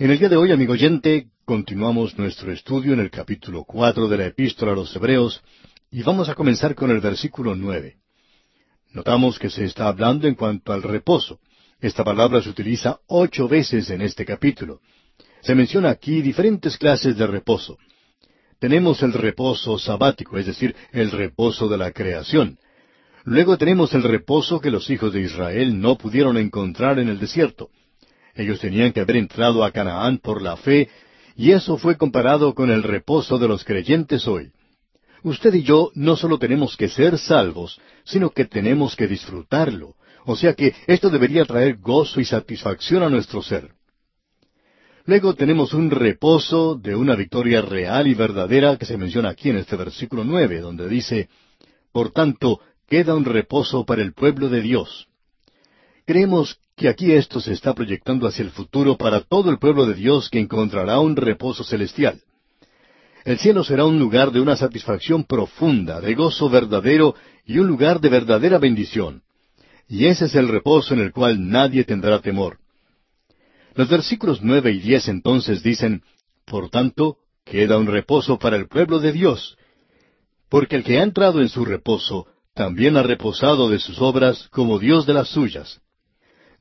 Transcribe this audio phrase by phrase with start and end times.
[0.00, 4.16] En el día de hoy, amigo oyente, continuamos nuestro estudio en el capítulo cuatro de
[4.16, 5.42] la Epístola a los Hebreos
[5.90, 7.96] y vamos a comenzar con el versículo nueve.
[8.92, 11.40] Notamos que se está hablando en cuanto al reposo.
[11.80, 14.82] Esta palabra se utiliza ocho veces en este capítulo.
[15.40, 17.76] Se menciona aquí diferentes clases de reposo.
[18.60, 22.60] Tenemos el reposo sabático, es decir, el reposo de la creación.
[23.24, 27.70] Luego tenemos el reposo que los hijos de Israel no pudieron encontrar en el desierto.
[28.38, 30.88] Ellos tenían que haber entrado a Canaán por la fe,
[31.34, 34.52] y eso fue comparado con el reposo de los creyentes hoy.
[35.24, 39.96] Usted y yo no solo tenemos que ser salvos, sino que tenemos que disfrutarlo.
[40.24, 43.72] O sea que esto debería traer gozo y satisfacción a nuestro ser.
[45.04, 49.56] Luego tenemos un reposo de una victoria real y verdadera que se menciona aquí en
[49.56, 51.28] este versículo nueve, donde dice,
[51.90, 55.08] Por tanto, queda un reposo para el pueblo de Dios.
[56.04, 59.94] Creemos que aquí esto se está proyectando hacia el futuro para todo el pueblo de
[59.94, 62.22] Dios que encontrará un reposo celestial.
[63.24, 68.00] El cielo será un lugar de una satisfacción profunda, de gozo verdadero y un lugar
[68.00, 69.22] de verdadera bendición.
[69.88, 72.58] Y ese es el reposo en el cual nadie tendrá temor.
[73.74, 76.02] Los versículos nueve y diez entonces dicen,
[76.46, 79.58] Por tanto, queda un reposo para el pueblo de Dios,
[80.48, 84.78] porque el que ha entrado en su reposo también ha reposado de sus obras como
[84.78, 85.80] Dios de las suyas.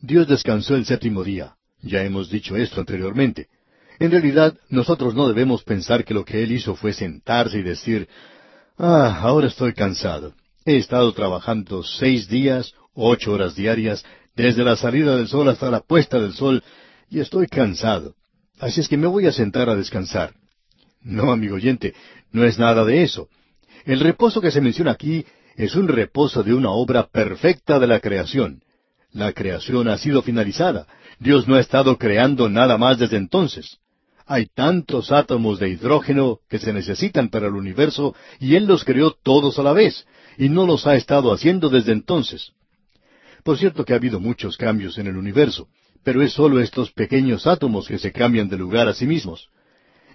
[0.02, 1.56] Dios descansó el séptimo día.
[1.82, 3.48] Ya hemos dicho esto anteriormente.
[4.00, 8.08] En realidad, nosotros no debemos pensar que lo que Él hizo fue sentarse y decir,
[8.78, 10.34] ah, ahora estoy cansado.
[10.66, 15.80] He estado trabajando seis días, ocho horas diarias, desde la salida del sol hasta la
[15.80, 16.64] puesta del sol,
[17.10, 18.16] y estoy cansado.
[18.60, 20.34] Así es que me voy a sentar a descansar.
[21.02, 21.96] No, amigo oyente,
[22.32, 23.30] no es nada de eso.
[23.86, 28.00] El reposo que se menciona aquí es un reposo de una obra perfecta de la
[28.00, 28.62] creación.
[29.18, 30.86] La creación ha sido finalizada.
[31.18, 33.80] Dios no ha estado creando nada más desde entonces.
[34.28, 39.16] Hay tantos átomos de hidrógeno que se necesitan para el universo y Él los creó
[39.24, 40.06] todos a la vez,
[40.38, 42.52] y no los ha estado haciendo desde entonces.
[43.44, 45.68] Por cierto que ha habido muchos cambios en el universo,
[46.04, 49.50] pero es solo estos pequeños átomos que se cambian de lugar a sí mismos.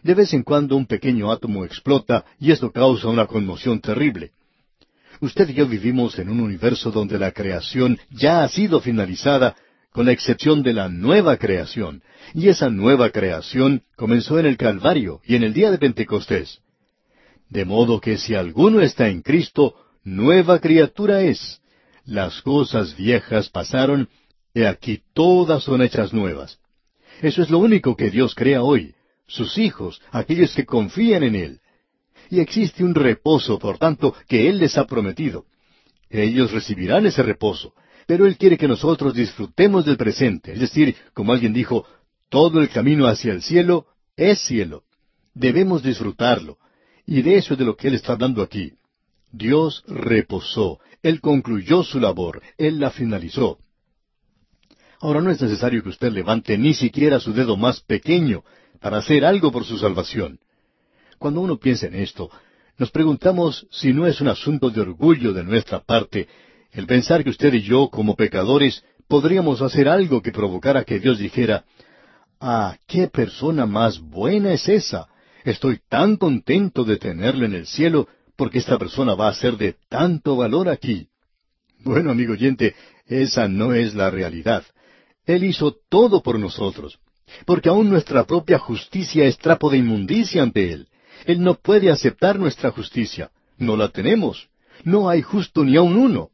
[0.04, 4.30] De vez en cuando un pequeño átomo explota y esto causa una conmoción terrible.
[5.22, 9.54] Usted y yo vivimos en un universo donde la creación ya ha sido finalizada,
[9.92, 12.02] con la excepción de la nueva creación.
[12.34, 16.58] Y esa nueva creación comenzó en el Calvario y en el día de Pentecostés.
[17.48, 21.60] De modo que si alguno está en Cristo, nueva criatura es.
[22.04, 24.08] Las cosas viejas pasaron,
[24.52, 26.58] y aquí todas son hechas nuevas.
[27.20, 28.96] Eso es lo único que Dios crea hoy,
[29.28, 31.61] sus hijos, aquellos que confían en Él
[32.32, 35.44] y existe un reposo, por tanto, que Él les ha prometido.
[36.08, 37.74] Ellos recibirán ese reposo,
[38.06, 41.84] pero Él quiere que nosotros disfrutemos del presente, es decir, como alguien dijo,
[42.30, 43.84] todo el camino hacia el cielo
[44.16, 44.84] es cielo.
[45.34, 46.56] Debemos disfrutarlo,
[47.04, 48.72] y de eso es de lo que Él está hablando aquí.
[49.30, 53.58] Dios reposó, Él concluyó su labor, Él la finalizó.
[55.02, 58.42] Ahora no es necesario que usted levante ni siquiera su dedo más pequeño
[58.80, 60.40] para hacer algo por su salvación.
[61.22, 62.30] Cuando uno piensa en esto,
[62.78, 66.26] nos preguntamos si no es un asunto de orgullo de nuestra parte
[66.72, 71.20] el pensar que usted y yo, como pecadores, podríamos hacer algo que provocara que Dios
[71.20, 71.64] dijera,
[72.40, 75.06] Ah, qué persona más buena es esa.
[75.44, 79.76] Estoy tan contento de tenerlo en el cielo porque esta persona va a ser de
[79.88, 81.06] tanto valor aquí.
[81.84, 82.74] Bueno, amigo oyente,
[83.06, 84.64] esa no es la realidad.
[85.24, 86.98] Él hizo todo por nosotros,
[87.46, 90.88] porque aún nuestra propia justicia es trapo de inmundicia ante Él.
[91.26, 93.30] Él no puede aceptar nuestra justicia.
[93.58, 94.48] No la tenemos.
[94.84, 96.30] No hay justo ni aun uno.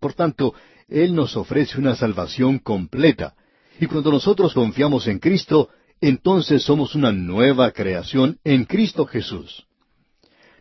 [0.00, 0.54] Por tanto,
[0.88, 3.34] Él nos ofrece una salvación completa.
[3.80, 5.68] Y cuando nosotros confiamos en Cristo,
[6.00, 9.66] entonces somos una nueva creación en Cristo Jesús.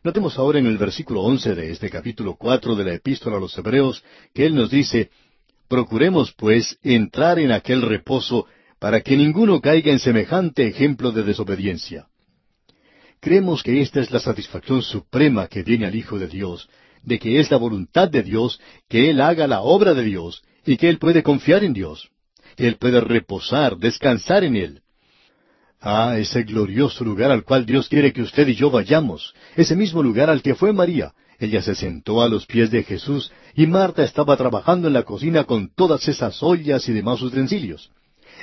[0.03, 3.55] Notemos ahora en el versículo once de este capítulo cuatro de la Epístola a los
[3.57, 5.11] Hebreos que Él nos dice,
[5.71, 8.45] Procuremos, pues, entrar en aquel reposo
[8.77, 12.07] para que ninguno caiga en semejante ejemplo de desobediencia.
[13.21, 16.67] Creemos que esta es la satisfacción suprema que viene al Hijo de Dios,
[17.03, 18.59] de que es la voluntad de Dios
[18.89, 22.09] que Él haga la obra de Dios y que Él puede confiar en Dios,
[22.57, 24.81] Él puede reposar, descansar en Él.
[25.79, 30.01] Ah, ese glorioso lugar al cual Dios quiere que usted y yo vayamos, ese mismo
[30.01, 31.13] lugar al que fue María.
[31.37, 35.43] Ella se sentó a los pies de Jesús y Marta estaba trabajando en la cocina
[35.43, 37.91] con todas esas ollas y demás utensilios.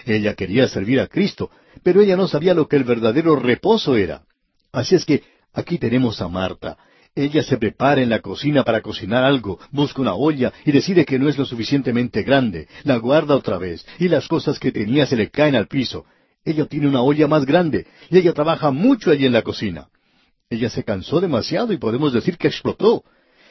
[0.06, 1.50] Ella quería servir a Cristo,
[1.82, 4.27] pero ella no sabía lo que el verdadero reposo era.
[4.72, 5.22] Así es que
[5.52, 6.76] aquí tenemos a Marta.
[7.14, 11.18] Ella se prepara en la cocina para cocinar algo, busca una olla y decide que
[11.18, 15.16] no es lo suficientemente grande, la guarda otra vez y las cosas que tenía se
[15.16, 16.04] le caen al piso.
[16.44, 19.88] Ella tiene una olla más grande y ella trabaja mucho allí en la cocina.
[20.48, 23.02] Ella se cansó demasiado y podemos decir que explotó.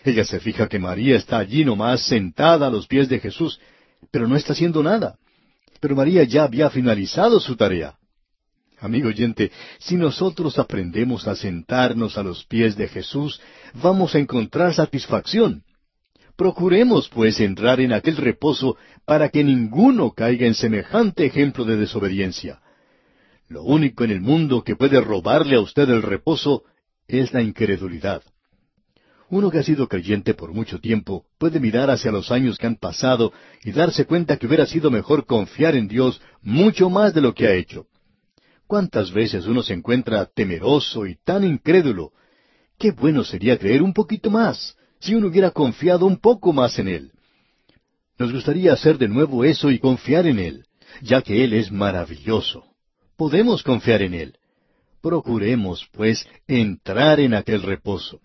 [0.05, 3.59] Ella se fija que María está allí nomás sentada a los pies de Jesús,
[4.11, 5.17] pero no está haciendo nada.
[5.81, 7.96] Pero María ya había finalizado su tarea.
[8.79, 13.41] Amigo oyente, si nosotros aprendemos a sentarnos a los pies de Jesús,
[13.73, 15.63] vamos a encontrar satisfacción.
[16.35, 22.59] Procuremos, pues, entrar en aquel reposo para que ninguno caiga en semejante ejemplo de desobediencia.
[23.47, 26.63] Lo único en el mundo que puede robarle a usted el reposo
[27.07, 28.21] es la incredulidad.
[29.29, 32.75] Uno que ha sido creyente por mucho tiempo puede mirar hacia los años que han
[32.75, 33.33] pasado
[33.63, 37.47] y darse cuenta que hubiera sido mejor confiar en Dios mucho más de lo que
[37.47, 37.87] ha hecho.
[38.67, 42.11] ¿Cuántas veces uno se encuentra temeroso y tan incrédulo?
[42.77, 46.89] Qué bueno sería creer un poquito más, si uno hubiera confiado un poco más en
[46.89, 47.11] Él.
[48.19, 50.65] Nos gustaría hacer de nuevo eso y confiar en Él,
[51.01, 52.65] ya que Él es maravilloso.
[53.15, 54.37] Podemos confiar en Él.
[55.01, 58.19] Procuremos, pues, entrar en aquel reposo.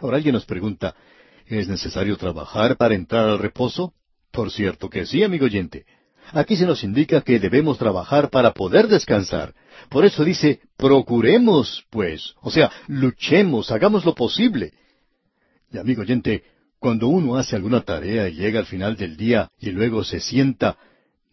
[0.00, 0.94] Ahora alguien nos pregunta,
[1.46, 3.92] ¿es necesario trabajar para entrar al reposo?
[4.30, 5.84] Por cierto que sí, amigo oyente.
[6.32, 9.54] Aquí se nos indica que debemos trabajar para poder descansar.
[9.94, 14.72] Por eso dice, procuremos, pues, o sea, luchemos, hagamos lo posible.
[15.70, 16.42] Y amigo oyente,
[16.80, 20.76] cuando uno hace alguna tarea y llega al final del día y luego se sienta,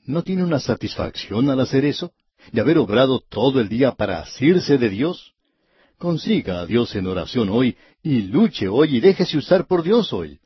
[0.06, 2.12] ¿no tiene una satisfacción al hacer eso?
[2.52, 5.34] ¿De haber obrado todo el día para asirse de Dios?
[5.98, 10.40] Consiga a Dios en oración hoy y luche hoy y déjese usar por Dios hoy.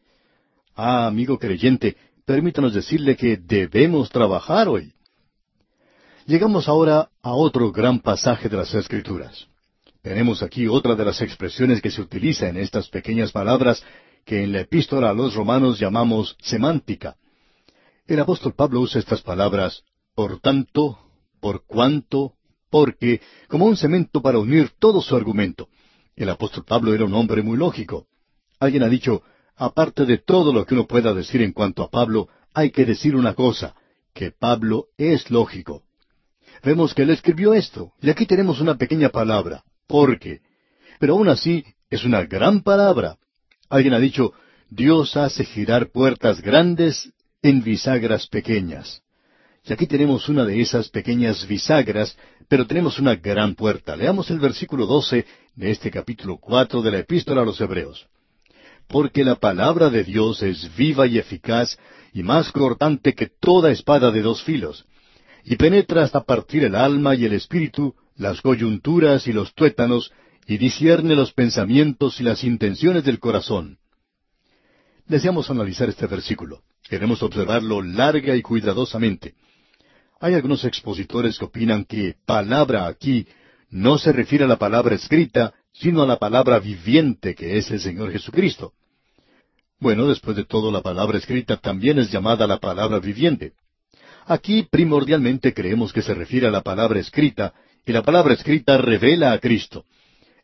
[0.73, 4.94] Ah, amigo creyente, permítanos decirle que debemos trabajar hoy.
[6.27, 9.45] Llegamos ahora a otro gran pasaje de las Escrituras.
[10.01, 13.83] Tenemos aquí otra de las expresiones que se utiliza en estas pequeñas palabras
[14.25, 17.15] que en la epístola a los romanos llamamos semántica.
[18.07, 19.83] El apóstol Pablo usa estas palabras
[20.15, 20.97] por tanto,
[21.39, 22.33] por cuanto,
[22.71, 25.69] porque, como un cemento para unir todo su argumento.
[26.15, 28.07] El apóstol Pablo era un hombre muy lógico.
[28.59, 29.21] Alguien ha dicho,
[29.55, 33.15] aparte de todo lo que uno pueda decir en cuanto a Pablo, hay que decir
[33.15, 33.75] una cosa,
[34.11, 35.84] que Pablo es lógico.
[36.65, 40.39] Vemos que él escribió esto, y aquí tenemos una pequeña palabra, porque.
[40.99, 43.17] Pero aún así es una gran palabra.
[43.69, 44.33] Alguien ha dicho,
[44.71, 47.13] Dios hace girar puertas grandes
[47.43, 49.03] en bisagras pequeñas.
[49.63, 52.17] Y aquí tenemos una de esas pequeñas bisagras,
[52.47, 53.95] pero tenemos una gran puerta.
[53.95, 55.23] Leamos el versículo 12
[55.55, 58.07] de este capítulo cuatro de la Epístola a los Hebreos.
[58.87, 61.77] Porque la palabra de Dios es viva y eficaz,
[62.11, 64.85] y más cortante que toda espada de dos filos,
[65.45, 70.11] y penetra hasta partir el alma y el espíritu, las coyunturas y los tuétanos,
[70.47, 73.77] y discierne los pensamientos y las intenciones del corazón.
[75.07, 76.63] Deseamos analizar este versículo.
[76.89, 79.35] Queremos observarlo larga y cuidadosamente.
[80.19, 83.27] Hay algunos expositores que opinan que palabra aquí
[83.69, 87.81] no se refiere a la palabra escrita, sino a la palabra viviente que es el
[87.81, 88.73] Señor Jesucristo.
[89.79, 93.53] Bueno, después de todo, la palabra escrita también es llamada la palabra viviente.
[94.25, 97.53] Aquí primordialmente creemos que se refiere a la palabra escrita,
[97.85, 99.85] y la palabra escrita revela a Cristo.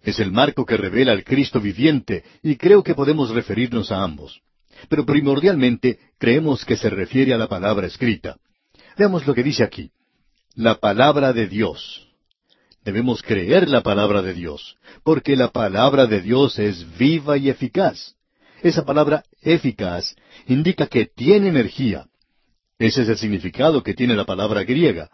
[0.03, 4.41] Es el marco que revela al Cristo viviente, y creo que podemos referirnos a ambos.
[4.87, 8.37] Pero primordialmente creemos que se refiere a la palabra escrita.
[8.97, 9.91] Veamos lo que dice aquí.
[10.55, 12.07] La palabra de Dios.
[12.83, 18.15] Debemos creer la palabra de Dios, porque la palabra de Dios es viva y eficaz.
[18.61, 20.15] Esa palabra eficaz
[20.47, 22.05] indica que tiene energía.
[22.81, 25.11] Ese es el significado que tiene la palabra griega.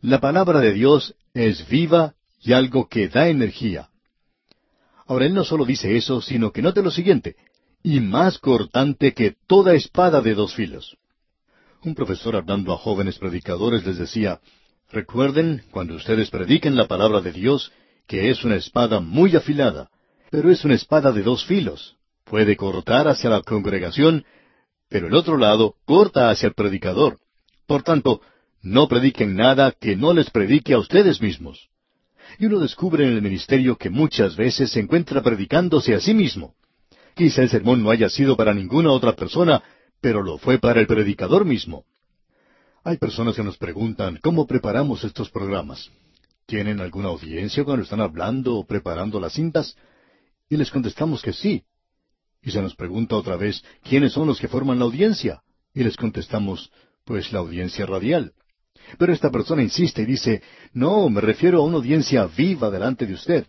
[0.00, 3.90] La palabra de Dios es viva y algo que da energía.
[5.06, 7.36] Ahora, él no solo dice eso, sino que note lo siguiente,
[7.80, 10.96] y más cortante que toda espada de dos filos.
[11.84, 14.40] Un profesor hablando a jóvenes predicadores les decía,
[14.90, 17.70] recuerden, cuando ustedes prediquen la palabra de Dios,
[18.08, 19.90] que es una espada muy afilada,
[20.32, 21.94] pero es una espada de dos filos.
[22.24, 24.24] Puede cortar hacia la congregación,
[24.88, 27.18] pero el otro lado corta hacia el predicador.
[27.66, 28.20] Por tanto,
[28.62, 31.68] no prediquen nada que no les predique a ustedes mismos.
[32.38, 36.54] Y uno descubre en el ministerio que muchas veces se encuentra predicándose a sí mismo.
[37.14, 39.62] Quizá el sermón no haya sido para ninguna otra persona,
[40.00, 41.84] pero lo fue para el predicador mismo.
[42.84, 45.90] Hay personas que nos preguntan cómo preparamos estos programas.
[46.46, 49.76] ¿Tienen alguna audiencia cuando están hablando o preparando las cintas?
[50.48, 51.64] Y les contestamos que sí.
[52.46, 55.42] Y se nos pregunta otra vez quiénes son los que forman la audiencia.
[55.74, 56.70] Y les contestamos,
[57.04, 58.34] pues la audiencia radial.
[58.98, 63.14] Pero esta persona insiste y dice, no, me refiero a una audiencia viva delante de
[63.14, 63.46] usted.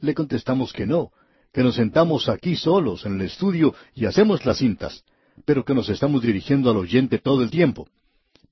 [0.00, 1.12] Le contestamos que no,
[1.50, 5.02] que nos sentamos aquí solos en el estudio y hacemos las cintas,
[5.46, 7.88] pero que nos estamos dirigiendo al oyente todo el tiempo.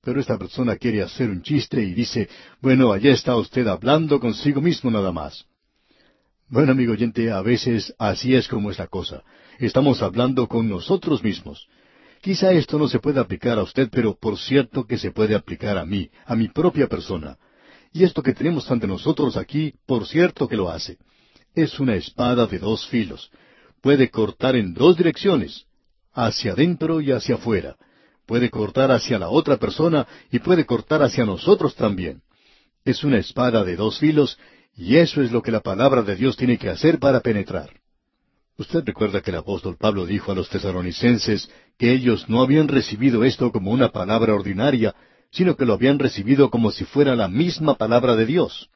[0.01, 2.27] Pero esta persona quiere hacer un chiste y dice,
[2.59, 5.45] bueno, allá está usted hablando consigo mismo nada más.
[6.47, 9.23] Bueno, amigo oyente, a veces así es como es la cosa.
[9.59, 11.67] Estamos hablando con nosotros mismos.
[12.21, 15.77] Quizá esto no se pueda aplicar a usted, pero por cierto que se puede aplicar
[15.77, 17.37] a mí, a mi propia persona.
[17.93, 20.97] Y esto que tenemos ante nosotros aquí, por cierto que lo hace.
[21.53, 23.31] Es una espada de dos filos.
[23.81, 25.65] Puede cortar en dos direcciones,
[26.11, 27.77] hacia adentro y hacia afuera.
[28.25, 32.21] Puede cortar hacia la otra persona y puede cortar hacia nosotros también.
[32.83, 34.37] Es una espada de dos filos
[34.75, 37.69] y eso es lo que la palabra de Dios tiene que hacer para penetrar.
[38.57, 43.25] Usted recuerda que el apóstol Pablo dijo a los tesalonicenses que ellos no habían recibido
[43.25, 44.95] esto como una palabra ordinaria,
[45.29, 48.69] sino que lo habían recibido como si fuera la misma palabra de Dios.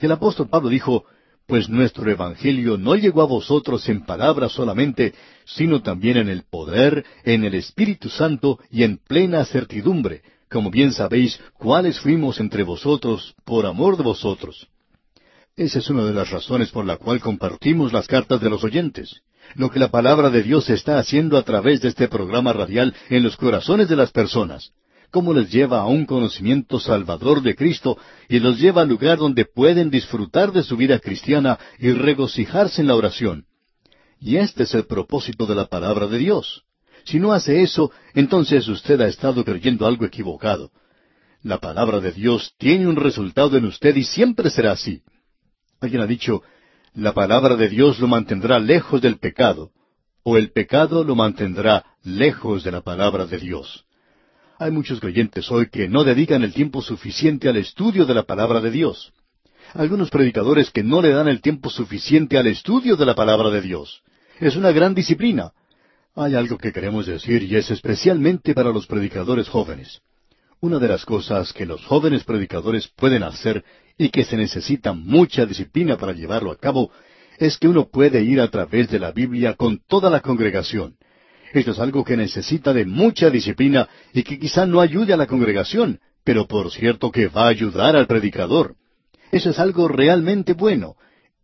[0.00, 1.04] Y el apóstol Pablo dijo,
[1.46, 5.14] pues nuestro Evangelio no llegó a vosotros en palabras solamente,
[5.44, 10.92] sino también en el poder, en el Espíritu Santo y en plena certidumbre, como bien
[10.92, 14.68] sabéis cuáles fuimos entre vosotros por amor de vosotros.
[15.56, 19.22] Esa es una de las razones por la cual compartimos las cartas de los oyentes.
[19.54, 23.22] Lo que la palabra de Dios está haciendo a través de este programa radial en
[23.22, 24.72] los corazones de las personas
[25.14, 27.96] cómo les lleva a un conocimiento salvador de Cristo
[28.28, 32.88] y los lleva al lugar donde pueden disfrutar de su vida cristiana y regocijarse en
[32.88, 33.44] la oración.
[34.18, 36.64] Y este es el propósito de la palabra de Dios.
[37.04, 40.72] Si no hace eso, entonces usted ha estado creyendo algo equivocado.
[41.42, 45.04] La palabra de Dios tiene un resultado en usted y siempre será así.
[45.84, 46.42] Alguien ha dicho,
[46.94, 49.70] la palabra de Dios lo mantendrá lejos del pecado,
[50.22, 53.84] o el pecado lo mantendrá lejos de la palabra de Dios.
[54.58, 58.62] Hay muchos creyentes hoy que no dedican el tiempo suficiente al estudio de la palabra
[58.62, 59.12] de Dios.
[59.74, 63.60] Algunos predicadores que no le dan el tiempo suficiente al estudio de la palabra de
[63.60, 64.02] Dios.
[64.40, 65.52] Es una gran disciplina.
[66.14, 70.00] Hay algo que queremos decir y es especialmente para los predicadores jóvenes.
[70.60, 73.62] Una de las cosas que los jóvenes predicadores pueden hacer
[73.96, 76.90] y que se necesita mucha disciplina para llevarlo a cabo
[77.38, 80.96] es que uno puede ir a través de la Biblia con toda la congregación
[81.54, 85.28] esto es algo que necesita de mucha disciplina y que quizá no ayude a la
[85.28, 88.74] congregación, pero por cierto que va a ayudar al predicador.
[89.30, 90.96] Eso es algo realmente bueno.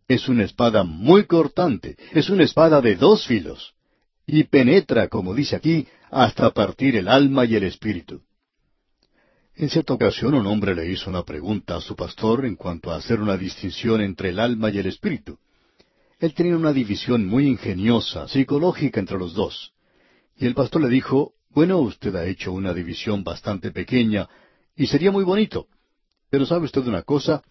[0.09, 3.73] Es una espada muy cortante, es una espada de dos filos.
[4.27, 8.21] Y penetra, como dice aquí, hasta partir el alma y el espíritu.
[9.61, 12.95] En cierta ocasión un hombre le hizo una pregunta a su pastor en cuanto a
[12.95, 15.37] hacer una distinción entre el alma y el espíritu.
[16.19, 19.71] Él tenía una división muy ingeniosa, psicológica entre los dos.
[20.35, 24.27] Y el pastor le dijo, bueno, usted ha hecho una división bastante pequeña,
[24.75, 25.67] y sería muy bonito.
[26.31, 27.43] Pero sabe usted una cosa,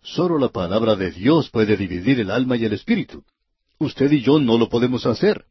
[0.00, 3.24] solo la palabra de Dios puede dividir el alma y el espíritu.
[3.78, 5.44] Usted y yo no lo podemos hacer.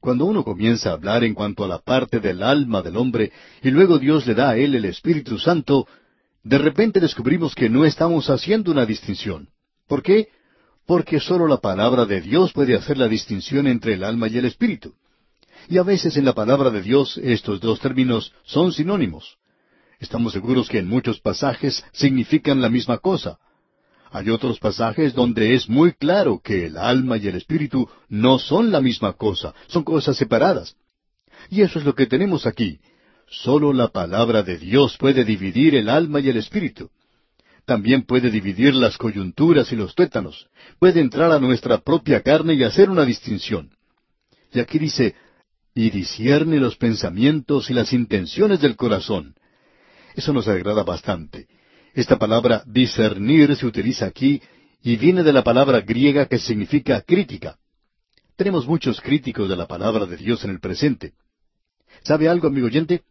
[0.00, 3.70] Cuando uno comienza a hablar en cuanto a la parte del alma del hombre, y
[3.70, 5.86] luego Dios le da a él el Espíritu Santo,
[6.42, 9.48] de repente descubrimos que no estamos haciendo una distinción.
[9.86, 10.28] ¿Por qué?
[10.86, 14.46] Porque solo la palabra de Dios puede hacer la distinción entre el alma y el
[14.46, 14.94] espíritu.
[15.68, 19.36] Y a veces en la palabra de Dios estos dos términos son sinónimos.
[19.98, 23.38] Estamos seguros que en muchos pasajes significan la misma cosa.
[24.12, 28.72] Hay otros pasajes donde es muy claro que el alma y el espíritu no son
[28.72, 30.74] la misma cosa, son cosas separadas.
[31.48, 32.80] Y eso es lo que tenemos aquí.
[33.28, 36.90] Solo la palabra de Dios puede dividir el alma y el espíritu.
[37.64, 40.48] También puede dividir las coyunturas y los tuétanos.
[40.80, 43.70] Puede entrar a nuestra propia carne y hacer una distinción.
[44.52, 45.14] Y aquí dice,
[45.72, 49.36] y discierne los pensamientos y las intenciones del corazón.
[50.16, 51.46] Eso nos agrada bastante.
[51.94, 54.40] Esta palabra discernir se utiliza aquí
[54.82, 57.56] y viene de la palabra griega que significa crítica.
[58.36, 61.12] Tenemos muchos críticos de la palabra de Dios en el presente.
[62.02, 63.02] ¿Sabe algo, amigo oyente?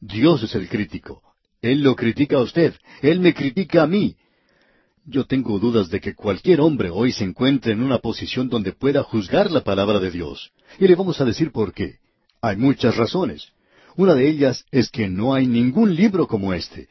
[0.00, 1.22] Dios es el crítico.
[1.60, 2.74] Él lo critica a usted.
[3.02, 4.16] Él me critica a mí.
[5.04, 9.02] Yo tengo dudas de que cualquier hombre hoy se encuentre en una posición donde pueda
[9.02, 10.52] juzgar la palabra de Dios.
[10.78, 11.96] Y le vamos a decir por qué.
[12.40, 13.48] Hay muchas razones.
[13.96, 16.88] Una de ellas es que no hay ningún libro como este.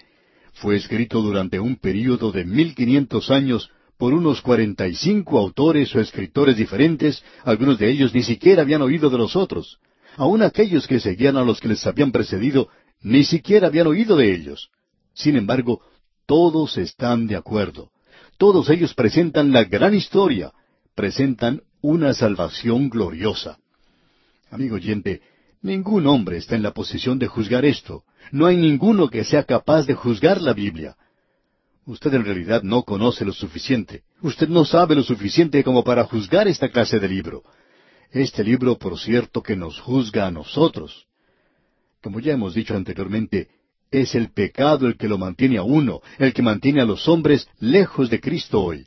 [0.60, 5.94] Fue escrito durante un período de mil quinientos años por unos cuarenta y cinco autores
[5.96, 9.80] o escritores diferentes, algunos de ellos ni siquiera habían oído de los otros.
[10.16, 12.70] Aun aquellos que seguían a los que les habían precedido,
[13.02, 14.70] ni siquiera habían oído de ellos.
[15.14, 15.82] Sin embargo,
[16.26, 17.92] todos están de acuerdo.
[18.38, 20.52] Todos ellos presentan la gran historia,
[20.96, 23.58] presentan una salvación gloriosa.
[24.50, 25.22] Amigo oyente,
[25.62, 28.04] Ningún hombre está en la posición de juzgar esto.
[28.32, 30.96] No hay ninguno que sea capaz de juzgar la Biblia.
[31.86, 34.04] Usted en realidad no conoce lo suficiente.
[34.22, 37.44] Usted no sabe lo suficiente como para juzgar esta clase de libro.
[38.12, 41.08] Este libro, por cierto, que nos juzga a nosotros.
[42.02, 43.50] Como ya hemos dicho anteriormente,
[43.90, 47.48] Es el pecado el que lo mantiene a uno, el que mantiene a los hombres
[47.60, 48.86] lejos de Cristo hoy.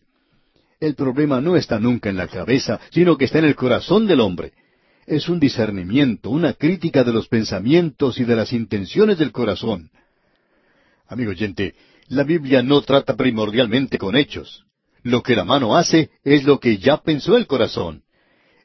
[0.79, 4.21] El problema no está nunca en la cabeza, sino que está en el corazón del
[4.21, 4.53] hombre.
[5.07, 9.91] Es un discernimiento, una crítica de los pensamientos y de las intenciones del corazón.
[11.07, 11.75] Amigo oyente,
[12.09, 14.65] la Biblia no trata primordialmente con hechos.
[15.03, 18.03] Lo que la mano hace es lo que ya pensó el corazón.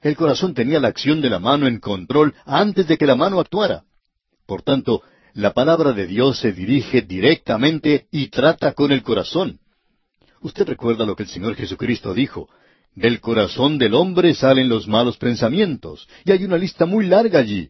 [0.02, 3.40] El corazón tenía la acción de la mano en control antes de que la mano
[3.40, 3.84] actuara.
[4.46, 5.02] Por tanto,
[5.34, 9.60] la palabra de Dios se dirige directamente y trata con el corazón.
[10.42, 12.50] Usted recuerda lo que el Señor Jesucristo dijo.
[12.96, 17.70] Del corazón del hombre salen los malos pensamientos, y hay una lista muy larga allí.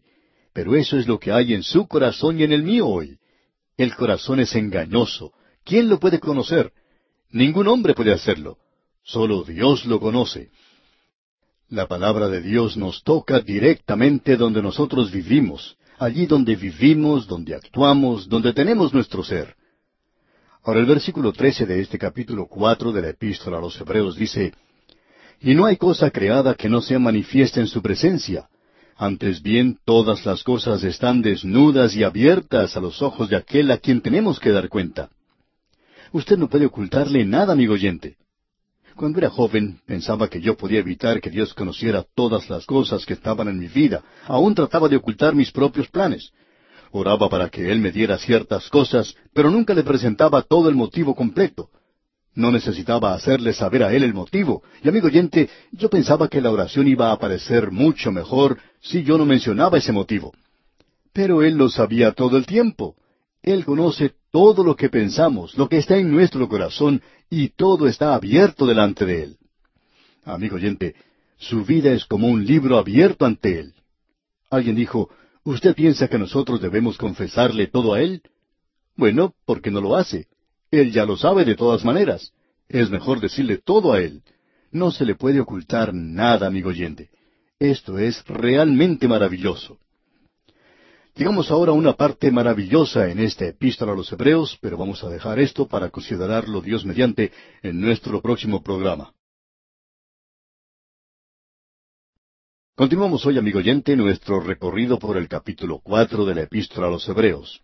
[0.52, 3.18] Pero eso es lo que hay en su corazón y en el mío hoy.
[3.76, 5.32] El corazón es engañoso.
[5.64, 6.72] ¿Quién lo puede conocer?
[7.30, 8.58] Ningún hombre puede hacerlo.
[9.02, 10.50] Solo Dios lo conoce.
[11.68, 18.28] La palabra de Dios nos toca directamente donde nosotros vivimos, allí donde vivimos, donde actuamos,
[18.28, 19.56] donde tenemos nuestro ser.
[20.62, 24.52] Ahora el versículo trece de este capítulo cuatro de la epístola a los Hebreos dice,
[25.40, 28.48] Y no hay cosa creada que no sea manifiesta en su presencia.
[28.96, 33.78] Antes bien, todas las cosas están desnudas y abiertas a los ojos de aquel a
[33.78, 35.10] quien tenemos que dar cuenta.
[36.12, 38.16] Usted no puede ocultarle nada, amigo oyente.
[38.94, 43.12] Cuando era joven pensaba que yo podía evitar que Dios conociera todas las cosas que
[43.12, 44.02] estaban en mi vida.
[44.26, 46.32] Aún trataba de ocultar mis propios planes.
[46.92, 51.14] Oraba para que Él me diera ciertas cosas, pero nunca le presentaba todo el motivo
[51.14, 51.68] completo.
[52.36, 54.62] No necesitaba hacerle saber a Él el motivo.
[54.84, 59.16] Y amigo oyente, yo pensaba que la oración iba a parecer mucho mejor si yo
[59.16, 60.34] no mencionaba ese motivo.
[61.14, 62.94] Pero Él lo sabía todo el tiempo.
[63.42, 67.00] Él conoce todo lo que pensamos, lo que está en nuestro corazón,
[67.30, 69.36] y todo está abierto delante de Él.
[70.22, 70.94] Amigo oyente,
[71.38, 73.74] su vida es como un libro abierto ante Él.
[74.50, 75.08] Alguien dijo,
[75.42, 78.20] ¿usted piensa que nosotros debemos confesarle todo a Él?
[78.94, 80.26] Bueno, porque no lo hace.
[80.70, 82.32] Él ya lo sabe de todas maneras.
[82.68, 84.22] Es mejor decirle todo a Él.
[84.70, 87.10] No se le puede ocultar nada, amigo oyente.
[87.58, 89.78] Esto es realmente maravilloso.
[91.14, 95.08] Llegamos ahora a una parte maravillosa en esta epístola a los Hebreos, pero vamos a
[95.08, 99.14] dejar esto para considerarlo Dios mediante en nuestro próximo programa.
[102.74, 107.08] Continuamos hoy, amigo oyente, nuestro recorrido por el capítulo cuatro de la epístola a los
[107.08, 107.62] Hebreos.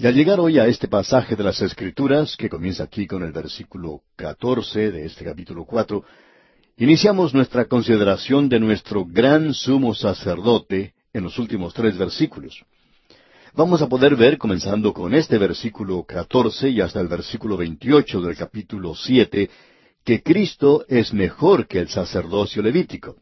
[0.00, 3.32] Y al llegar hoy a este pasaje de las Escrituras, que comienza aquí con el
[3.32, 6.04] versículo catorce de este capítulo cuatro,
[6.76, 12.64] iniciamos nuestra consideración de nuestro gran sumo sacerdote, en los últimos tres versículos.
[13.54, 18.36] Vamos a poder ver, comenzando con este versículo 14 y hasta el versículo 28 del
[18.36, 19.50] capítulo 7,
[20.04, 23.16] que Cristo es mejor que el sacerdocio levítico.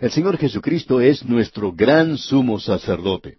[0.00, 3.38] El Señor Jesucristo es nuestro gran sumo sacerdote.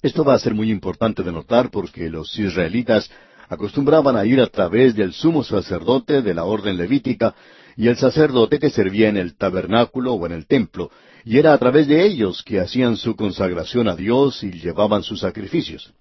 [0.00, 3.10] Esto va a ser muy importante de notar porque los israelitas
[3.48, 7.34] acostumbraban a ir a través del sumo sacerdote de la orden levítica
[7.76, 10.90] y el sacerdote que servía en el tabernáculo o en el templo,
[11.24, 15.20] y era a través de ellos que hacían su consagración a Dios y llevaban sus
[15.20, 15.92] sacrificios.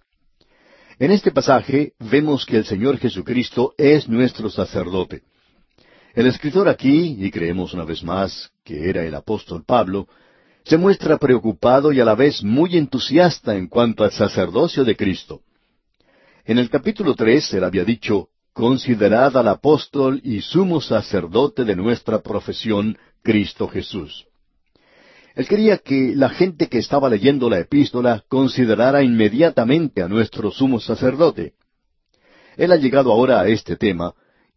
[0.99, 5.21] En este pasaje vemos que el Señor Jesucristo es nuestro sacerdote.
[6.13, 10.07] El escritor aquí, y creemos una vez más que era el apóstol Pablo,
[10.67, 15.41] se muestra preocupado y a la vez muy entusiasta en cuanto al sacerdocio de Cristo.
[16.43, 22.19] En el capítulo tres él había dicho, Considerad al apóstol y sumo sacerdote de nuestra
[22.21, 24.25] profesión, Cristo Jesús.
[25.35, 30.79] Él quería que la gente que estaba leyendo la epístola considerara inmediatamente a nuestro sumo
[30.79, 31.53] sacerdote.
[32.57, 34.15] Él ha llegado ahora a este tema,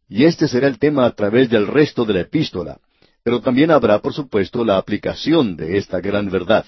[0.08, 2.80] y este será el tema a través del resto de la epístola,
[3.22, 6.64] pero también habrá, por supuesto, la aplicación de esta gran verdad.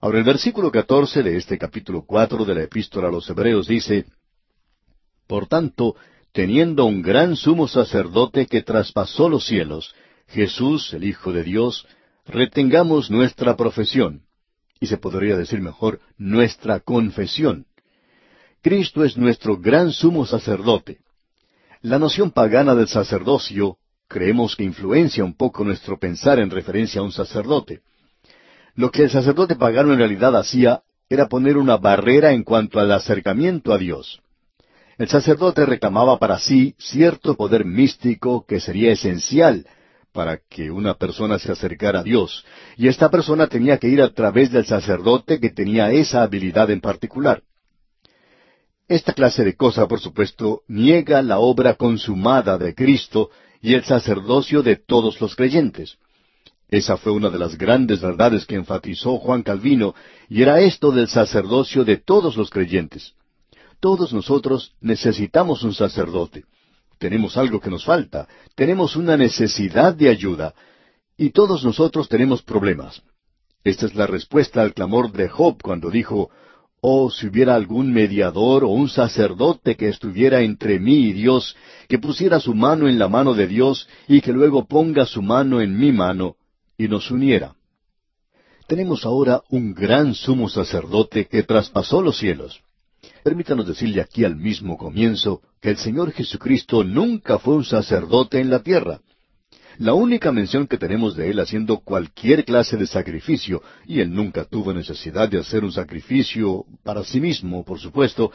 [0.00, 4.06] Ahora el versículo catorce de este capítulo cuatro de la epístola a los Hebreos dice
[5.26, 5.96] Por tanto,
[6.32, 9.94] teniendo un gran sumo sacerdote que traspasó los cielos,
[10.28, 11.86] Jesús, el Hijo de Dios,
[12.26, 14.22] retengamos nuestra profesión,
[14.80, 17.66] y se podría decir mejor, nuestra confesión.
[18.60, 20.98] Cristo es nuestro gran sumo sacerdote.
[21.80, 27.04] La noción pagana del sacerdocio creemos que influencia un poco nuestro pensar en referencia a
[27.04, 27.80] un sacerdote.
[28.74, 32.90] Lo que el sacerdote pagano en realidad hacía era poner una barrera en cuanto al
[32.92, 34.20] acercamiento a Dios.
[34.98, 39.66] El sacerdote reclamaba para sí cierto poder místico que sería esencial
[40.12, 42.44] para que una persona se acercara a Dios,
[42.78, 46.80] y esta persona tenía que ir a través del sacerdote que tenía esa habilidad en
[46.80, 47.42] particular.
[48.88, 54.62] Esta clase de cosa, por supuesto, niega la obra consumada de Cristo y el sacerdocio
[54.62, 55.98] de todos los creyentes.
[56.68, 59.94] Esa fue una de las grandes verdades que enfatizó Juan Calvino,
[60.28, 63.14] y era esto del sacerdocio de todos los creyentes.
[63.80, 66.44] Todos nosotros necesitamos un sacerdote.
[66.98, 70.54] Tenemos algo que nos falta, tenemos una necesidad de ayuda,
[71.16, 73.02] y todos nosotros tenemos problemas.
[73.62, 76.30] Esta es la respuesta al clamor de Job cuando dijo,
[76.80, 81.56] Oh, si hubiera algún mediador o un sacerdote que estuviera entre mí y Dios,
[81.88, 85.60] que pusiera su mano en la mano de Dios y que luego ponga su mano
[85.60, 86.36] en mi mano
[86.76, 87.54] y nos uniera.
[88.66, 92.60] Tenemos ahora un gran sumo sacerdote que traspasó los cielos.
[93.22, 98.50] Permítanos decirle aquí al mismo comienzo que el Señor Jesucristo nunca fue un sacerdote en
[98.50, 99.00] la tierra.
[99.78, 104.44] La única mención que tenemos de Él haciendo cualquier clase de sacrificio, y Él nunca
[104.44, 108.32] tuvo necesidad de hacer un sacrificio para sí mismo, por supuesto,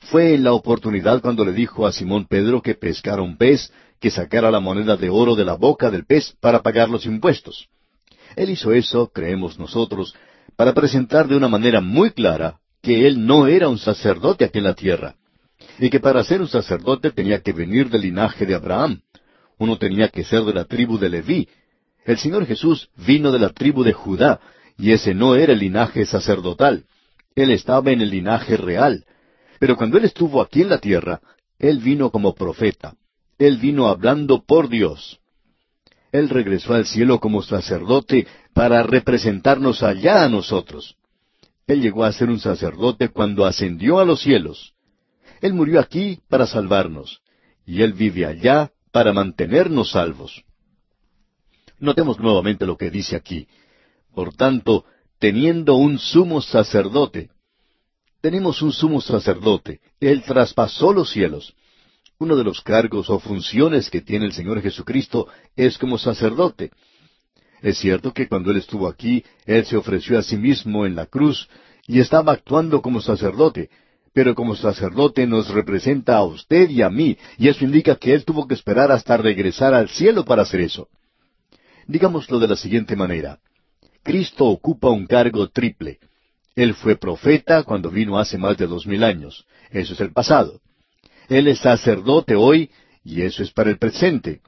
[0.00, 4.10] fue en la oportunidad cuando le dijo a Simón Pedro que pescara un pez, que
[4.10, 7.68] sacara la moneda de oro de la boca del pez para pagar los impuestos.
[8.36, 10.14] Él hizo eso, creemos nosotros,
[10.56, 14.64] para presentar de una manera muy clara que él no era un sacerdote aquí en
[14.64, 15.16] la tierra,
[15.78, 19.00] y que para ser un sacerdote tenía que venir del linaje de Abraham.
[19.58, 21.48] Uno tenía que ser de la tribu de Leví.
[22.04, 24.40] El Señor Jesús vino de la tribu de Judá,
[24.76, 26.84] y ese no era el linaje sacerdotal.
[27.34, 29.04] Él estaba en el linaje real.
[29.58, 31.20] Pero cuando Él estuvo aquí en la tierra,
[31.58, 32.94] Él vino como profeta.
[33.38, 35.20] Él vino hablando por Dios.
[36.12, 40.96] Él regresó al cielo como sacerdote para representarnos allá a nosotros.
[41.66, 44.74] Él llegó a ser un sacerdote cuando ascendió a los cielos.
[45.40, 47.20] Él murió aquí para salvarnos,
[47.66, 50.44] y Él vive allá para mantenernos salvos.
[51.80, 53.48] Notemos nuevamente lo que dice aquí.
[54.14, 54.84] Por tanto,
[55.18, 57.28] teniendo un sumo sacerdote,
[58.20, 61.56] tenemos un sumo sacerdote, Él traspasó los cielos.
[62.20, 65.26] Uno de los cargos o funciones que tiene el Señor Jesucristo
[65.56, 66.70] es como sacerdote.
[67.62, 71.06] Es cierto que cuando Él estuvo aquí, Él se ofreció a sí mismo en la
[71.06, 71.48] cruz
[71.88, 73.70] y estaba actuando como sacerdote,
[74.14, 78.24] pero como sacerdote nos representa a usted y a mí, y eso indica que Él
[78.24, 80.88] tuvo que esperar hasta regresar al cielo para hacer eso.
[81.88, 83.40] Digámoslo de la siguiente manera.
[84.04, 85.98] Cristo ocupa un cargo triple.
[86.54, 89.46] Él fue profeta cuando vino hace más de dos mil años.
[89.70, 90.60] Eso es el pasado.
[91.28, 92.70] Él es sacerdote hoy,
[93.02, 94.42] y eso es para el presente.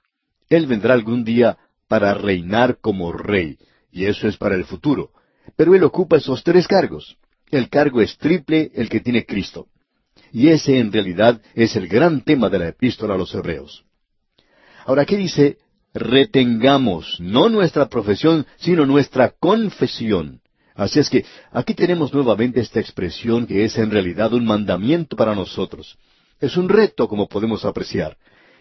[0.48, 3.58] Él vendrá algún día para reinar como rey,
[3.90, 5.10] y eso es para el futuro.
[5.56, 7.16] Pero él ocupa esos tres cargos.
[7.50, 9.68] El cargo es triple el que tiene Cristo.
[10.32, 13.84] Y ese en realidad es el gran tema de la epístola a los hebreos.
[14.84, 15.58] Ahora, ¿qué dice?
[15.94, 20.40] Retengamos no nuestra profesión, sino nuestra confesión.
[20.74, 25.34] Así es que aquí tenemos nuevamente esta expresión que es en realidad un mandamiento para
[25.34, 25.96] nosotros.
[26.38, 28.18] Es un reto, como podemos apreciar.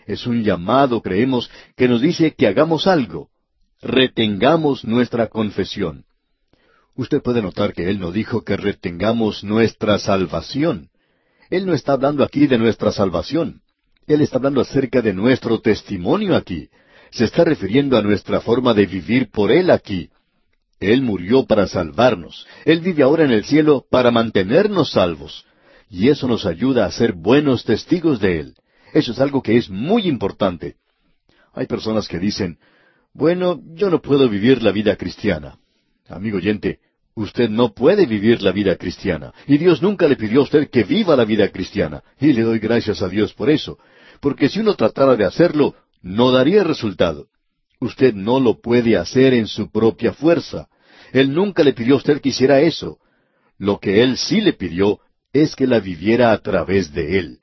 [0.08, 3.30] Es un llamado, creemos, que nos dice que hagamos algo.
[3.82, 6.06] Retengamos nuestra confesión.
[6.96, 10.90] Usted puede notar que Él no dijo que retengamos nuestra salvación.
[11.50, 13.62] Él no está hablando aquí de nuestra salvación.
[14.08, 16.70] Él está hablando acerca de nuestro testimonio aquí.
[17.12, 20.10] Se está refiriendo a nuestra forma de vivir por Él aquí.
[20.80, 22.48] Él murió para salvarnos.
[22.66, 25.46] Él vive ahora en el cielo para mantenernos salvos.
[25.90, 28.56] Y eso nos ayuda a ser buenos testigos de Él.
[28.94, 30.76] Eso es algo que es muy importante.
[31.54, 32.58] Hay personas que dicen,
[33.14, 35.58] bueno, yo no puedo vivir la vida cristiana.
[36.08, 36.80] Amigo oyente,
[37.16, 39.34] usted no puede vivir la vida cristiana.
[39.48, 42.04] Y Dios nunca le pidió a usted que viva la vida cristiana.
[42.20, 43.80] Y le doy gracias a Dios por eso.
[44.20, 47.28] Porque si uno tratara de hacerlo, no daría resultado.
[47.80, 50.68] Usted no lo puede hacer en su propia fuerza.
[51.14, 53.00] Él nunca le pidió a usted que hiciera eso.
[53.58, 55.00] Lo que Él sí le pidió
[55.32, 57.40] es que la viviera a través de Él.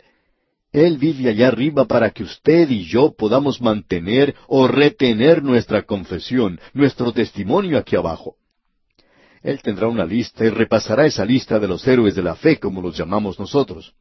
[0.72, 6.58] Él vive allá arriba para que usted y yo podamos mantener o retener nuestra confesión,
[6.72, 8.36] nuestro testimonio aquí abajo.
[9.42, 12.80] Él tendrá una lista y repasará esa lista de los héroes de la fe, como
[12.80, 13.94] los llamamos nosotros.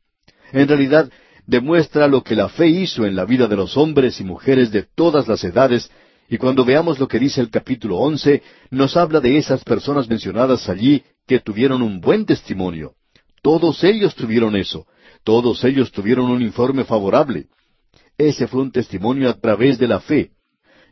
[0.52, 1.10] En realidad,
[1.48, 4.84] demuestra lo que la fe hizo en la vida de los hombres y mujeres de
[4.84, 5.90] todas las edades,
[6.30, 10.70] y cuando veamos lo que dice el capítulo once, nos habla de esas personas mencionadas
[10.70, 12.94] allí que tuvieron un buen testimonio.
[13.42, 14.86] Todos ellos tuvieron eso.
[15.24, 17.48] Todos ellos tuvieron un informe favorable.
[18.18, 20.32] Ese fue un testimonio a través de la fe.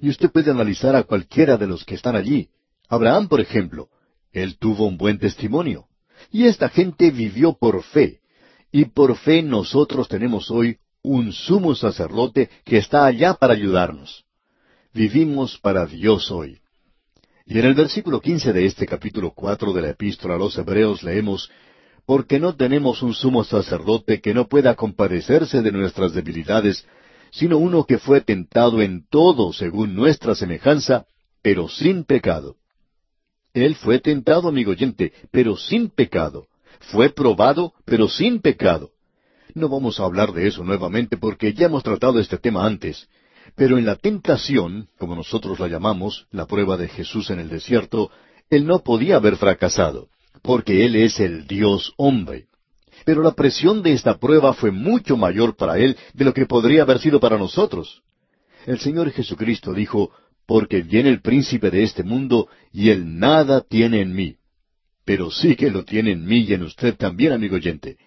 [0.01, 2.49] Y usted puede analizar a cualquiera de los que están allí.
[2.89, 3.89] Abraham, por ejemplo,
[4.31, 5.85] él tuvo un buen testimonio.
[6.31, 8.19] Y esta gente vivió por fe.
[8.71, 14.25] Y por fe nosotros tenemos hoy un sumo sacerdote que está allá para ayudarnos.
[14.93, 16.59] Vivimos para Dios hoy.
[17.45, 21.01] Y en el versículo quince de este capítulo cuatro de la epístola a los Hebreos
[21.03, 21.49] leemos
[22.05, 26.85] porque no tenemos un sumo sacerdote que no pueda compadecerse de nuestras debilidades,
[27.31, 31.05] sino uno que fue tentado en todo según nuestra semejanza,
[31.43, 32.55] pero sin pecado.
[33.53, 36.47] Él fue tentado, amigo oyente, pero sin pecado.
[36.79, 38.91] Fue probado, pero sin pecado.
[39.53, 43.07] No vamos a hablar de eso nuevamente porque ya hemos tratado este tema antes.
[43.55, 48.11] Pero en la tentación, como nosotros la llamamos, la prueba de Jesús en el desierto,
[48.49, 50.09] él no podía haber fracasado,
[50.41, 52.45] porque él es el Dios hombre.
[53.05, 56.83] Pero la presión de esta prueba fue mucho mayor para él de lo que podría
[56.83, 58.01] haber sido para nosotros.
[58.65, 60.11] El Señor Jesucristo dijo,
[60.49, 64.37] porque viene el príncipe de este mundo y él nada tiene en mí.
[65.05, 67.97] Pero sí que lo tiene en mí y en usted también, amigo oyente.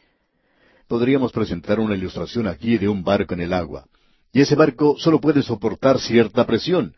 [0.89, 3.87] Podríamos presentar una ilustración aquí de un barco en el agua.
[4.33, 6.97] Y ese barco solo puede soportar cierta presión.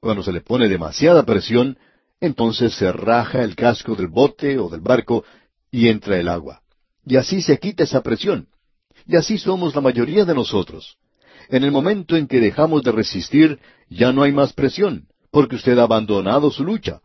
[0.00, 1.78] Cuando se le pone demasiada presión,
[2.20, 5.22] entonces se raja el casco del bote o del barco
[5.70, 6.62] y entra el agua.
[7.06, 8.48] Y así se quita esa presión.
[9.06, 10.96] Y así somos la mayoría de nosotros.
[11.50, 13.58] En el momento en que dejamos de resistir,
[13.88, 17.00] ya no hay más presión, porque usted ha abandonado su lucha.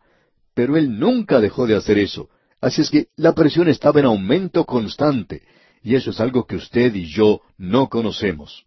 [0.54, 2.28] Pero él nunca dejó de hacer eso.
[2.60, 5.42] Así es que la presión estaba en aumento constante,
[5.82, 8.64] y eso es algo que usted y yo no conocemos.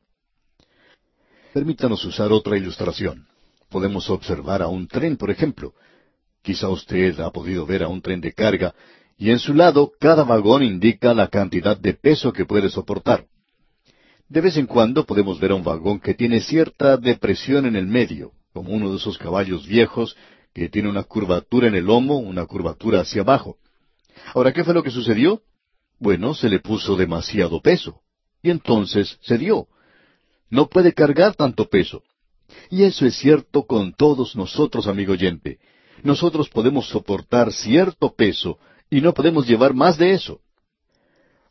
[1.53, 3.27] Permítanos usar otra ilustración.
[3.69, 5.73] Podemos observar a un tren, por ejemplo.
[6.41, 8.75] Quizá usted ha podido ver a un tren de carga,
[9.17, 13.25] y en su lado cada vagón indica la cantidad de peso que puede soportar.
[14.29, 17.87] De vez en cuando podemos ver a un vagón que tiene cierta depresión en el
[17.87, 20.15] medio, como uno de esos caballos viejos
[20.53, 23.57] que tiene una curvatura en el lomo, una curvatura hacia abajo.
[24.35, 25.41] Ahora, ¿qué fue lo que sucedió?
[25.97, 28.01] Bueno, se le puso demasiado peso.
[28.43, 29.67] Y entonces se dio.
[30.49, 32.03] No puede cargar tanto peso.
[32.69, 35.59] Y eso es cierto con todos nosotros, amigo oyente.
[36.03, 38.59] Nosotros podemos soportar cierto peso
[38.91, 40.41] y no podemos llevar más de eso.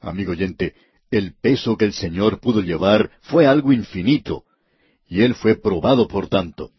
[0.00, 0.74] Amigo oyente,
[1.10, 4.44] el peso que el Señor pudo llevar fue algo infinito,
[5.08, 6.70] y Él fue probado por tanto.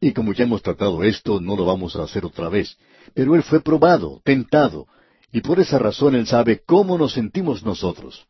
[0.00, 2.76] Y como ya hemos tratado esto, no lo vamos a hacer otra vez.
[3.14, 4.86] Pero Él fue probado, tentado,
[5.32, 8.26] y por esa razón Él sabe cómo nos sentimos nosotros.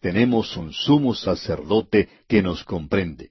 [0.00, 3.30] Tenemos un sumo sacerdote que nos comprende.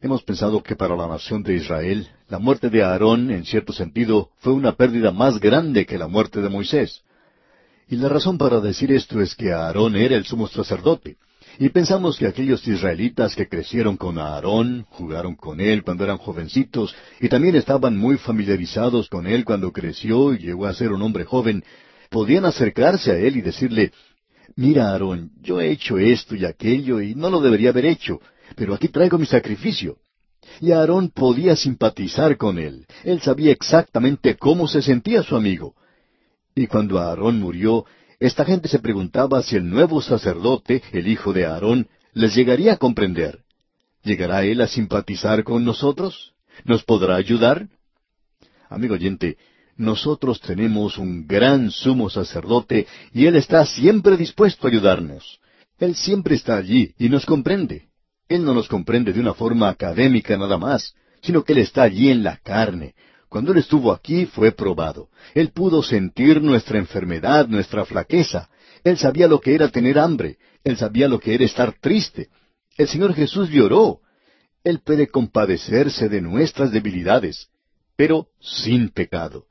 [0.00, 4.30] Hemos pensado que para la nación de Israel, la muerte de Aarón, en cierto sentido,
[4.38, 7.02] fue una pérdida más grande que la muerte de Moisés.
[7.88, 11.16] Y la razón para decir esto es que Aarón era el sumo sacerdote.
[11.58, 16.94] Y pensamos que aquellos israelitas que crecieron con Aarón, jugaron con él cuando eran jovencitos,
[17.20, 21.24] y también estaban muy familiarizados con él cuando creció y llegó a ser un hombre
[21.24, 21.64] joven,
[22.10, 23.92] podían acercarse a él y decirle,
[24.56, 28.20] Mira, Aarón, yo he hecho esto y aquello y no lo debería haber hecho,
[28.54, 29.96] pero aquí traigo mi sacrificio.
[30.60, 32.86] Y Aarón podía simpatizar con él.
[33.04, 35.74] Él sabía exactamente cómo se sentía su amigo.
[36.56, 37.84] Y cuando Aarón murió,
[38.18, 42.76] esta gente se preguntaba si el nuevo sacerdote, el hijo de Aarón, les llegaría a
[42.78, 43.40] comprender.
[44.02, 46.32] ¿Llegará él a simpatizar con nosotros?
[46.64, 47.68] ¿Nos podrá ayudar?
[48.70, 49.36] Amigo oyente,
[49.76, 55.38] nosotros tenemos un gran sumo sacerdote y Él está siempre dispuesto a ayudarnos.
[55.78, 57.88] Él siempre está allí y nos comprende.
[58.28, 62.10] Él no nos comprende de una forma académica nada más, sino que Él está allí
[62.10, 62.94] en la carne,
[63.28, 65.08] cuando Él estuvo aquí fue probado.
[65.34, 68.48] Él pudo sentir nuestra enfermedad, nuestra flaqueza.
[68.84, 70.38] Él sabía lo que era tener hambre.
[70.64, 72.28] Él sabía lo que era estar triste.
[72.76, 74.00] El Señor Jesús lloró.
[74.64, 77.48] Él puede compadecerse de nuestras debilidades,
[77.96, 79.46] pero sin pecado.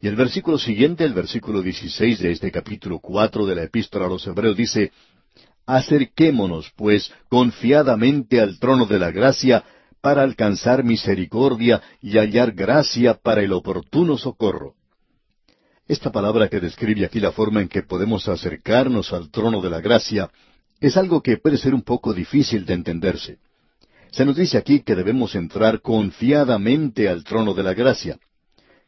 [0.00, 4.08] Y el versículo siguiente, el versículo 16 de este capítulo cuatro de la epístola a
[4.08, 4.90] los Hebreos dice,
[5.64, 9.64] Acerquémonos, pues, confiadamente al trono de la gracia,
[10.02, 14.74] para alcanzar misericordia y hallar gracia para el oportuno socorro.
[15.86, 19.80] Esta palabra que describe aquí la forma en que podemos acercarnos al trono de la
[19.80, 20.28] gracia
[20.80, 23.38] es algo que puede ser un poco difícil de entenderse.
[24.10, 28.18] Se nos dice aquí que debemos entrar confiadamente al trono de la gracia.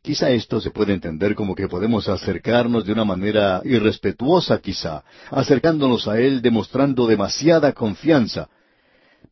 [0.02, 6.08] Quizá esto se puede entender como que podemos acercarnos de una manera irrespetuosa quizá, acercándonos
[6.08, 8.48] a Él demostrando demasiada confianza,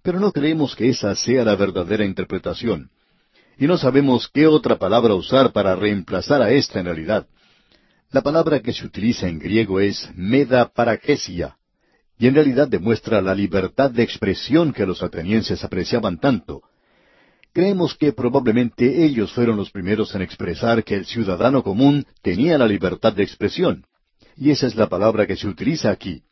[0.02, 2.90] pero no creemos que esa sea la verdadera interpretación.
[3.58, 7.26] Y no sabemos qué otra palabra usar para reemplazar a esta en realidad.
[8.10, 11.56] La palabra que se utiliza en griego es meda-parakesia,
[12.18, 16.62] y en realidad demuestra la libertad de expresión que los atenienses apreciaban tanto.
[17.52, 22.66] Creemos que probablemente ellos fueron los primeros en expresar que el ciudadano común tenía la
[22.66, 23.84] libertad de expresión.
[24.36, 26.22] Y esa es la palabra que se utiliza aquí.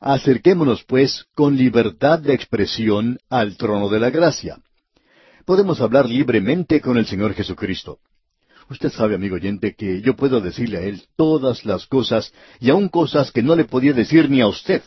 [0.00, 4.58] Acerquémonos, pues, con libertad de expresión al trono de la gracia.
[5.44, 7.98] Podemos hablar libremente con el Señor Jesucristo.
[8.68, 12.88] Usted sabe, amigo oyente, que yo puedo decirle a Él todas las cosas y aun
[12.88, 14.82] cosas que no le podía decir ni a usted.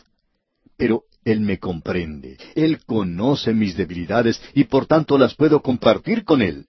[0.76, 6.42] Pero Él me comprende, Él conoce mis debilidades y por tanto las puedo compartir con
[6.42, 6.66] Él.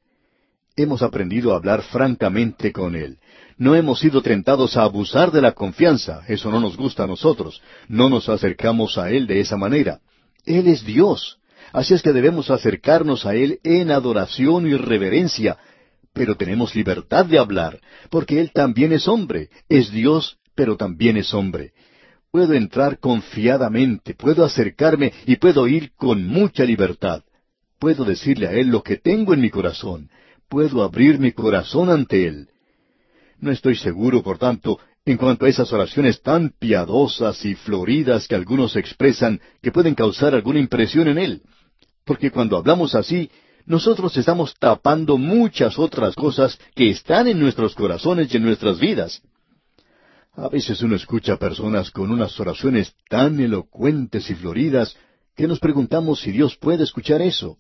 [0.77, 3.19] Hemos aprendido a hablar francamente con Él.
[3.62, 7.62] No hemos sido tentados a abusar de la confianza, eso no nos gusta a nosotros,
[7.88, 10.00] no nos acercamos a Él de esa manera.
[10.47, 11.38] Él es Dios,
[11.71, 15.60] así es que debemos acercarnos a Él en adoración y reverencia,
[16.12, 21.32] pero tenemos libertad de hablar, porque Él también es hombre, es Dios, pero también es
[21.32, 21.74] hombre.
[22.32, 27.21] Puedo entrar confiadamente, puedo acercarme y puedo ir con mucha libertad.
[27.78, 30.10] Puedo decirle a Él lo que tengo en mi corazón,
[30.50, 32.47] puedo abrir mi corazón ante Él.
[33.41, 38.36] No estoy seguro, por tanto, en cuanto a esas oraciones tan piadosas y floridas que
[38.36, 41.41] algunos expresan que pueden causar alguna impresión en Él.
[42.06, 43.32] Porque cuando hablamos así,
[43.65, 49.23] nosotros estamos tapando muchas otras cosas que están en nuestros corazones y en nuestras vidas.
[50.34, 54.95] A veces uno escucha a personas con unas oraciones tan elocuentes y floridas
[55.36, 57.58] que nos preguntamos si Dios puede escuchar eso.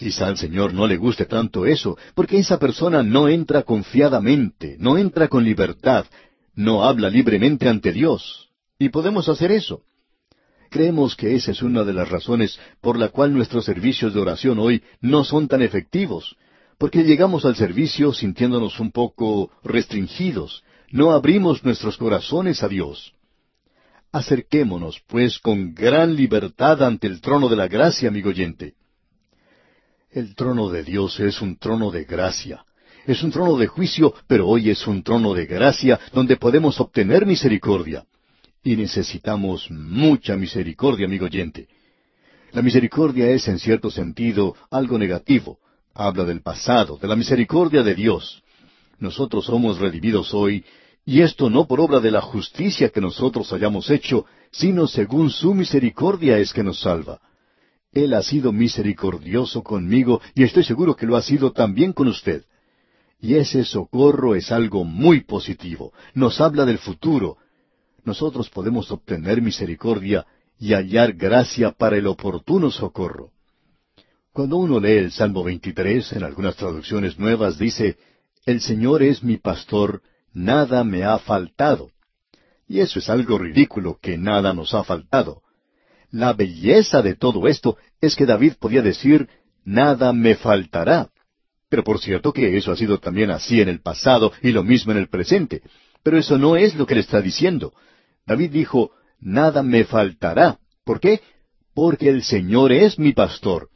[0.00, 4.96] Quizá al Señor no le guste tanto eso, porque esa persona no entra confiadamente, no
[4.96, 6.06] entra con libertad,
[6.54, 8.48] no habla libremente ante Dios.
[8.78, 9.82] Y podemos hacer eso.
[10.70, 14.58] Creemos que esa es una de las razones por la cual nuestros servicios de oración
[14.58, 16.34] hoy no son tan efectivos,
[16.78, 23.12] porque llegamos al servicio sintiéndonos un poco restringidos, no abrimos nuestros corazones a Dios.
[24.12, 28.79] Acerquémonos, pues, con gran libertad ante el trono de la gracia, amigo oyente.
[30.12, 32.64] El trono de Dios es un trono de gracia.
[33.06, 37.26] Es un trono de juicio, pero hoy es un trono de gracia donde podemos obtener
[37.26, 38.04] misericordia.
[38.64, 41.68] Y necesitamos mucha misericordia, amigo oyente.
[42.50, 45.60] La misericordia es, en cierto sentido, algo negativo.
[45.94, 48.42] Habla del pasado, de la misericordia de Dios.
[48.98, 50.64] Nosotros somos redimidos hoy,
[51.06, 55.54] y esto no por obra de la justicia que nosotros hayamos hecho, sino según su
[55.54, 57.20] misericordia es que nos salva.
[57.92, 62.44] Él ha sido misericordioso conmigo y estoy seguro que lo ha sido también con usted.
[63.20, 65.92] Y ese socorro es algo muy positivo.
[66.14, 67.36] Nos habla del futuro,
[68.04, 70.26] nosotros podemos obtener misericordia
[70.58, 73.30] y hallar gracia para el oportuno socorro.
[74.32, 77.98] Cuando uno lee el Salmo 23, en algunas traducciones nuevas dice,
[78.46, 81.90] El Señor es mi pastor, nada me ha faltado.
[82.68, 85.42] Y eso es algo ridículo, que nada nos ha faltado.
[86.10, 89.28] La belleza de todo esto es que David podía decir,
[89.64, 91.10] nada me faltará.
[91.68, 94.92] Pero por cierto que eso ha sido también así en el pasado y lo mismo
[94.92, 95.62] en el presente.
[96.02, 97.72] Pero eso no es lo que le está diciendo.
[98.26, 100.58] David dijo, Nada me faltará.
[100.84, 101.20] ¿Por qué?
[101.74, 103.68] Porque el Señor es mi pastor.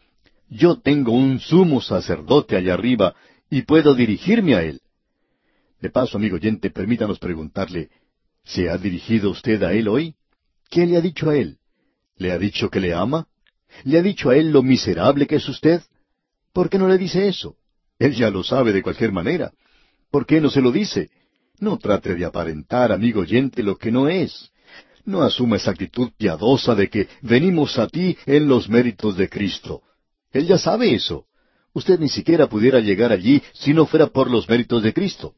[0.48, 3.14] Yo tengo un sumo sacerdote allá arriba
[3.50, 4.80] y puedo dirigirme a él.
[5.80, 7.90] De paso, amigo oyente, permítanos preguntarle,
[8.42, 10.14] ¿se ha dirigido usted a él hoy?
[10.70, 11.58] ¿Qué le ha dicho a él?
[12.16, 13.26] ¿Le ha dicho que le ama?
[13.84, 15.82] ¿Le ha dicho a él lo miserable que es usted?
[16.52, 17.56] ¿Por qué no le dice eso?
[17.98, 19.52] Él ya lo sabe de cualquier manera.
[20.10, 21.10] ¿Por qué no se lo dice?
[21.58, 24.50] No trate de aparentar, amigo oyente, lo que no es.
[25.04, 29.82] No asuma esa actitud piadosa de que venimos a ti en los méritos de Cristo.
[30.32, 31.26] Él ya sabe eso.
[31.72, 35.34] Usted ni siquiera pudiera llegar allí si no fuera por los méritos de Cristo.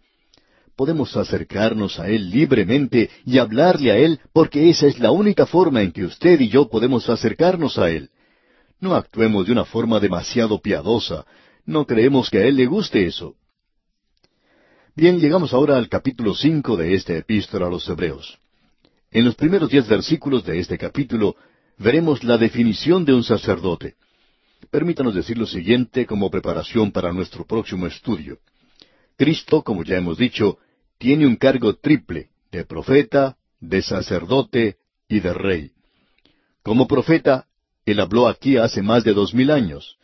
[0.76, 5.80] Podemos acercarnos a Él libremente y hablarle a Él porque esa es la única forma
[5.80, 8.10] en que usted y yo podemos acercarnos a Él.
[8.78, 11.24] No actuemos de una forma demasiado piadosa.
[11.64, 13.36] No creemos que a Él le guste eso.
[14.94, 18.38] Bien, llegamos ahora al capítulo cinco de esta epístola a los Hebreos.
[19.10, 21.36] En los primeros diez versículos de este capítulo
[21.78, 23.94] veremos la definición de un sacerdote.
[24.70, 28.38] Permítanos decir lo siguiente como preparación para nuestro próximo estudio.
[29.16, 30.58] Cristo, como ya hemos dicho,
[30.98, 34.76] tiene un cargo triple, de profeta, de sacerdote
[35.08, 35.70] y de rey.
[36.62, 37.46] Como profeta,
[37.84, 39.98] Él habló aquí hace más de dos mil años.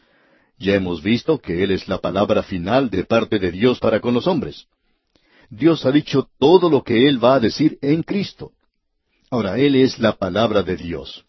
[0.59, 4.15] Ya hemos visto que Él es la palabra final de parte de Dios para con
[4.15, 4.67] los hombres.
[5.51, 8.53] Dios ha dicho todo lo que Él va a decir en Cristo.
[9.31, 11.25] Ahora, Él es la palabra de Dios.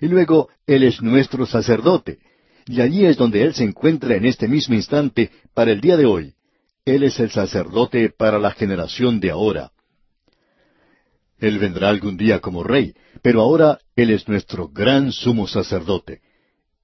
[0.00, 2.18] Y luego, Él es nuestro sacerdote.
[2.66, 6.04] Y allí es donde Él se encuentra en este mismo instante para el día de
[6.04, 6.34] hoy.
[6.94, 9.72] Él es el sacerdote para la generación de ahora.
[11.38, 16.20] Él vendrá algún día como rey, pero ahora Él es nuestro gran sumo sacerdote.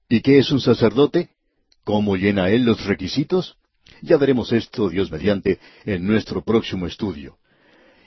[0.07, 1.29] ¿Y qué es un sacerdote?
[1.83, 3.57] ¿Cómo llena Él los requisitos?
[4.01, 7.37] Ya veremos esto, Dios mediante, en nuestro próximo estudio.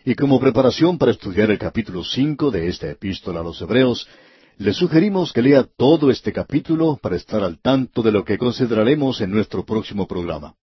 [0.04, 4.08] Y como preparación para estudiar el capítulo cinco de esta epístola a los Hebreos,
[4.56, 9.20] le sugerimos que lea todo este capítulo para estar al tanto de lo que consideraremos
[9.20, 10.54] en nuestro próximo programa.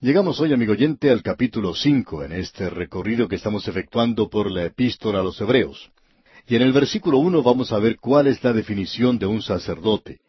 [0.00, 4.64] Llegamos hoy, amigo oyente, al capítulo cinco en este recorrido que estamos efectuando por la
[4.64, 5.90] epístola a los Hebreos.
[6.46, 10.20] Y en el versículo uno vamos a ver cuál es la definición de un sacerdote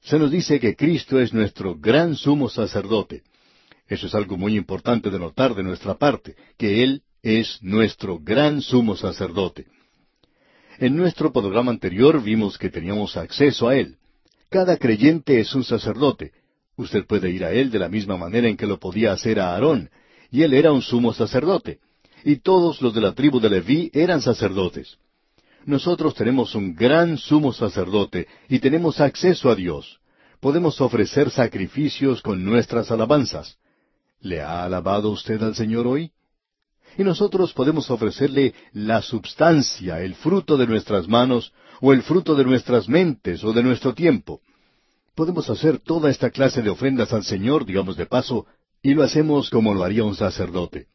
[0.00, 3.22] se nos dice que Cristo es nuestro gran sumo sacerdote.
[3.86, 8.60] Eso es algo muy importante de notar de nuestra parte, que Él es nuestro gran
[8.60, 9.66] sumo sacerdote.
[10.78, 13.96] En nuestro programa anterior vimos que teníamos acceso a Él.
[14.48, 16.32] Cada creyente es un sacerdote.
[16.78, 19.52] Usted puede ir a Él de la misma manera en que lo podía hacer a
[19.52, 19.90] Aarón,
[20.30, 21.80] y Él era un sumo sacerdote.
[22.24, 24.96] Y todos los de la tribu de Leví eran sacerdotes.
[25.66, 29.98] Nosotros tenemos un gran sumo sacerdote y tenemos acceso a Dios.
[30.38, 33.58] Podemos ofrecer sacrificios con nuestras alabanzas.
[34.20, 36.12] ¿Le ha alabado usted al Señor hoy?
[36.96, 42.44] Y nosotros podemos ofrecerle la substancia, el fruto de nuestras manos, o el fruto de
[42.44, 44.40] nuestras mentes, o de nuestro tiempo.
[45.18, 48.46] Podemos hacer toda esta clase de ofrendas al Señor, digamos de paso,
[48.80, 50.86] y lo hacemos como lo haría un sacerdote.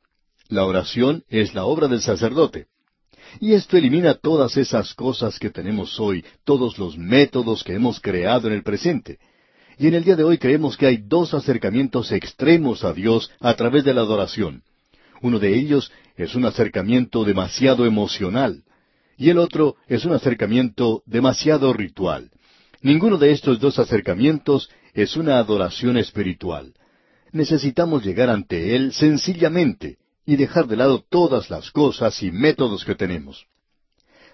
[0.48, 2.68] La oración es la obra del sacerdote.
[3.42, 8.48] Y esto elimina todas esas cosas que tenemos hoy, todos los métodos que hemos creado
[8.48, 9.20] en el presente.
[9.78, 13.54] Y en el día de hoy creemos que hay dos acercamientos extremos a Dios a
[13.56, 14.64] través de la adoración.
[15.22, 18.64] Uno de ellos es un acercamiento demasiado emocional
[19.18, 22.32] y el otro es un acercamiento demasiado ritual.
[22.84, 26.74] Ninguno de estos dos acercamientos es una adoración espiritual.
[27.32, 32.96] Necesitamos llegar ante Él sencillamente y dejar de lado todas las cosas y métodos que
[32.96, 33.46] tenemos.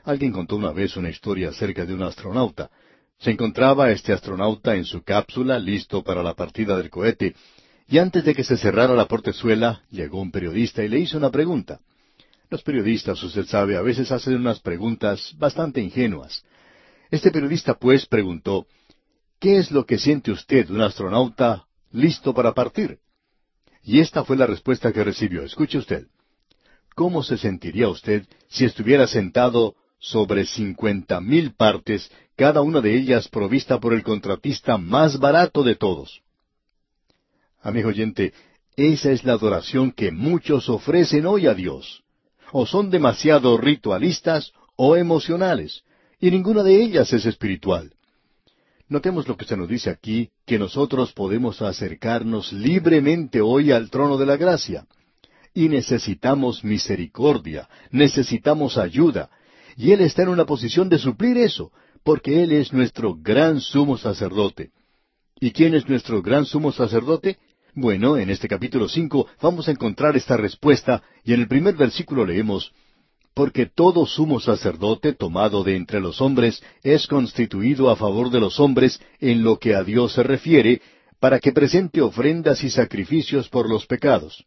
[0.03, 2.71] Alguien contó una vez una historia acerca de un astronauta.
[3.19, 7.35] Se encontraba este astronauta en su cápsula, listo para la partida del cohete,
[7.87, 11.29] y antes de que se cerrara la portezuela, llegó un periodista y le hizo una
[11.29, 11.81] pregunta.
[12.49, 16.43] Los periodistas, usted sabe, a veces hacen unas preguntas bastante ingenuas.
[17.11, 18.67] Este periodista, pues, preguntó,
[19.39, 22.99] ¿Qué es lo que siente usted, un astronauta, listo para partir?
[23.83, 25.43] Y esta fue la respuesta que recibió.
[25.43, 26.07] Escuche usted.
[26.93, 33.27] ¿Cómo se sentiría usted si estuviera sentado sobre cincuenta mil partes, cada una de ellas
[33.27, 36.21] provista por el contratista más barato de todos.
[37.61, 38.33] Amigo oyente,
[38.77, 42.03] esa es la adoración que muchos ofrecen hoy a Dios.
[42.51, 45.83] O son demasiado ritualistas o emocionales,
[46.19, 47.93] y ninguna de ellas es espiritual.
[48.87, 54.17] Notemos lo que se nos dice aquí, que nosotros podemos acercarnos libremente hoy al trono
[54.17, 54.85] de la gracia.
[55.53, 59.29] Y necesitamos misericordia, necesitamos ayuda,
[59.77, 61.71] y Él está en una posición de suplir eso,
[62.03, 64.71] porque Él es nuestro gran sumo sacerdote.
[65.39, 67.37] ¿Y quién es nuestro gran sumo sacerdote?
[67.75, 72.25] Bueno, en este capítulo cinco vamos a encontrar esta respuesta, y en el primer versículo
[72.25, 72.73] leemos
[73.39, 78.59] Porque todo sumo sacerdote tomado de entre los hombres es constituido a favor de los
[78.59, 80.81] hombres en lo que a Dios se refiere,
[81.21, 84.43] para que presente ofrendas y sacrificios por los pecados.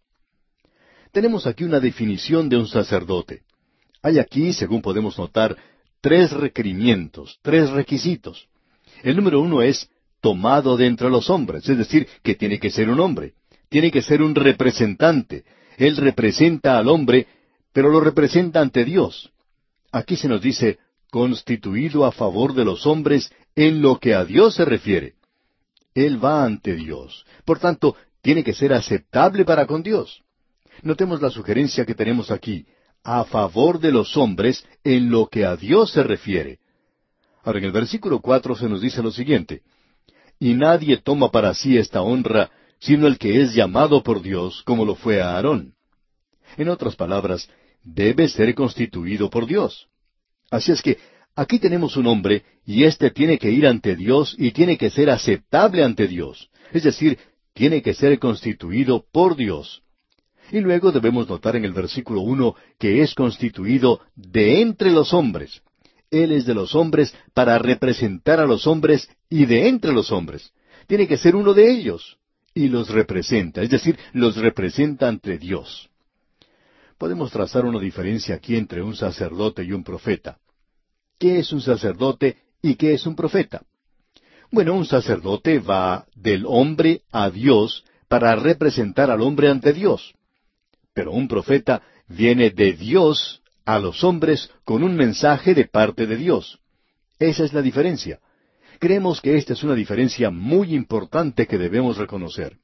[1.10, 3.44] Tenemos aquí una definición de un sacerdote.
[4.02, 5.56] Hay aquí, según podemos notar,
[6.02, 8.46] tres requerimientos, tres requisitos.
[9.02, 9.88] El número uno es
[10.20, 13.32] tomado de entre los hombres, es decir, que tiene que ser un hombre,
[13.70, 15.44] tiene que ser un representante.
[15.78, 17.26] Él representa al hombre,
[17.72, 19.32] pero lo representa ante Dios.
[19.90, 20.78] Aquí se nos dice,
[21.10, 25.14] constituido a favor de los hombres en lo que a Dios se refiere.
[25.94, 27.26] Él va ante Dios.
[27.44, 30.22] Por tanto, tiene que ser aceptable para con Dios.
[30.82, 32.66] Notemos la sugerencia que tenemos aquí
[33.04, 36.60] a favor de los hombres en lo que a Dios se refiere.
[37.42, 39.62] Ahora en el versículo cuatro se nos dice lo siguiente,
[40.38, 42.50] Y nadie toma para sí esta honra,
[42.80, 45.74] sino el que es llamado por Dios, como lo fue a Aarón.
[46.56, 47.48] En otras palabras,
[47.84, 49.88] debe ser constituido por Dios.
[50.50, 50.98] Así es que
[51.34, 55.10] aquí tenemos un hombre, y éste tiene que ir ante Dios y tiene que ser
[55.10, 56.50] aceptable ante Dios.
[56.72, 57.18] Es decir,
[57.54, 59.82] tiene que ser constituido por Dios.
[60.50, 65.62] Y luego debemos notar en el versículo uno que es constituido de entre los hombres.
[66.10, 70.52] Él es de los hombres para representar a los hombres y de entre los hombres.
[70.86, 72.18] Tiene que ser uno de ellos.
[72.54, 75.88] Y los representa, es decir, los representa ante Dios.
[77.02, 80.38] Podemos trazar una diferencia aquí entre un sacerdote y un profeta.
[81.18, 83.64] ¿Qué es un sacerdote y qué es un profeta?
[84.52, 90.14] Bueno, un sacerdote va del hombre a Dios para representar al hombre ante Dios.
[90.94, 96.16] Pero un profeta viene de Dios a los hombres con un mensaje de parte de
[96.16, 96.60] Dios.
[97.18, 98.20] Esa es la diferencia.
[98.78, 102.61] Creemos que esta es una diferencia muy importante que debemos reconocer.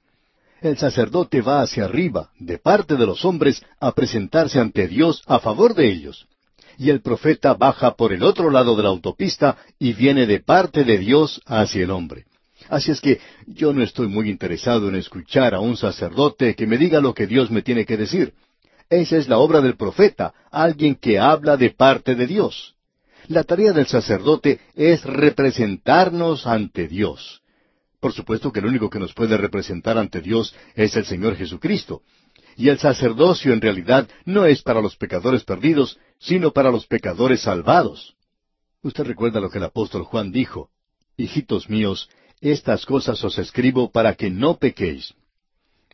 [0.61, 5.39] El sacerdote va hacia arriba, de parte de los hombres, a presentarse ante Dios a
[5.39, 6.27] favor de ellos.
[6.77, 10.85] Y el profeta baja por el otro lado de la autopista y viene de parte
[10.85, 12.25] de Dios hacia el hombre.
[12.69, 16.77] Así es que yo no estoy muy interesado en escuchar a un sacerdote que me
[16.77, 18.35] diga lo que Dios me tiene que decir.
[18.91, 22.75] Esa es la obra del profeta, alguien que habla de parte de Dios.
[23.29, 27.43] La tarea del sacerdote es representarnos ante Dios.
[28.01, 32.03] Por supuesto que el único que nos puede representar ante Dios es el Señor Jesucristo.
[32.57, 37.43] Y el sacerdocio en realidad no es para los pecadores perdidos, sino para los pecadores
[37.43, 38.15] salvados.
[38.83, 40.71] Usted recuerda lo que el apóstol Juan dijo,
[41.17, 42.09] Hijitos míos,
[42.41, 45.15] estas cosas os escribo para que no pequéis.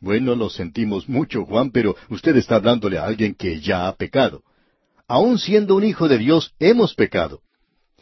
[0.01, 4.43] Bueno, lo sentimos mucho, Juan, pero usted está hablándole a alguien que ya ha pecado.
[5.09, 7.41] Aun siendo un hijo de Dios, hemos pecado.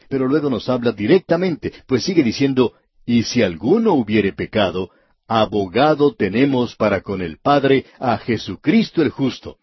[0.09, 2.75] Pero luego nos habla directamente, pues sigue diciendo,
[3.07, 4.91] y si alguno hubiere pecado,
[5.27, 9.59] abogado tenemos para con el Padre a Jesucristo el justo.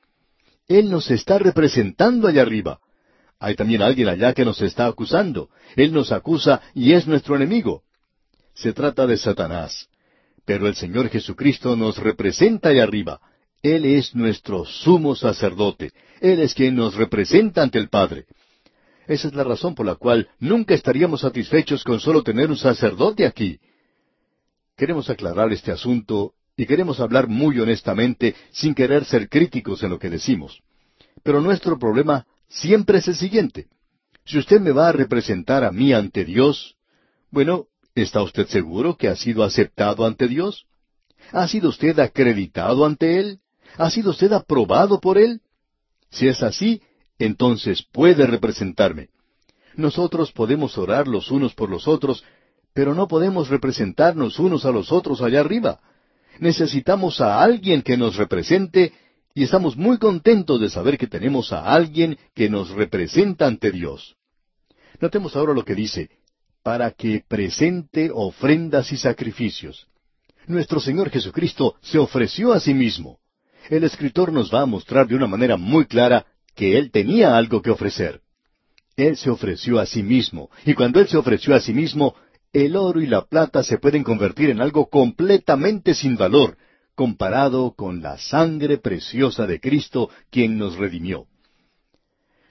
[0.67, 2.79] Él nos está representando allá arriba.
[3.39, 5.49] Hay también alguien allá que nos está acusando.
[5.75, 7.83] Él nos acusa y es nuestro enemigo.
[8.53, 9.87] Se trata de Satanás.
[10.45, 13.19] Pero el Señor Jesucristo nos representa allá arriba.
[13.61, 15.91] Él es nuestro sumo sacerdote.
[16.21, 18.25] Él es quien nos representa ante el Padre.
[19.09, 23.25] Esa es la razón por la cual nunca estaríamos satisfechos con solo tener un sacerdote
[23.25, 23.59] aquí.
[24.77, 29.99] Queremos aclarar este asunto y queremos hablar muy honestamente sin querer ser críticos en lo
[29.99, 30.61] que decimos.
[31.23, 33.67] Pero nuestro problema siempre es el siguiente.
[34.25, 36.77] Si usted me va a representar a mí ante Dios,
[37.31, 37.67] bueno,
[38.01, 40.65] ¿Está usted seguro que ha sido aceptado ante Dios?
[41.31, 43.39] ¿Ha sido usted acreditado ante Él?
[43.77, 45.41] ¿Ha sido usted aprobado por Él?
[46.09, 46.81] Si es así,
[47.19, 49.09] entonces puede representarme.
[49.75, 52.23] Nosotros podemos orar los unos por los otros,
[52.73, 55.79] pero no podemos representarnos unos a los otros allá arriba.
[56.39, 58.93] Necesitamos a alguien que nos represente
[59.33, 64.15] y estamos muy contentos de saber que tenemos a alguien que nos representa ante Dios.
[64.99, 66.09] Notemos ahora lo que dice,
[66.63, 69.87] para que presente ofrendas y sacrificios.
[70.47, 73.19] Nuestro Señor Jesucristo se ofreció a sí mismo.
[73.69, 76.25] El escritor nos va a mostrar de una manera muy clara
[76.59, 78.19] que Él tenía algo que ofrecer.
[78.97, 82.15] Él se ofreció a sí mismo, y cuando Él se ofreció a sí mismo,
[82.51, 86.57] el oro y la plata se pueden convertir en algo completamente sin valor,
[86.95, 91.27] comparado con la sangre preciosa de Cristo, quien nos redimió.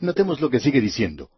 [0.01, 1.29] Notemos lo que sigue diciendo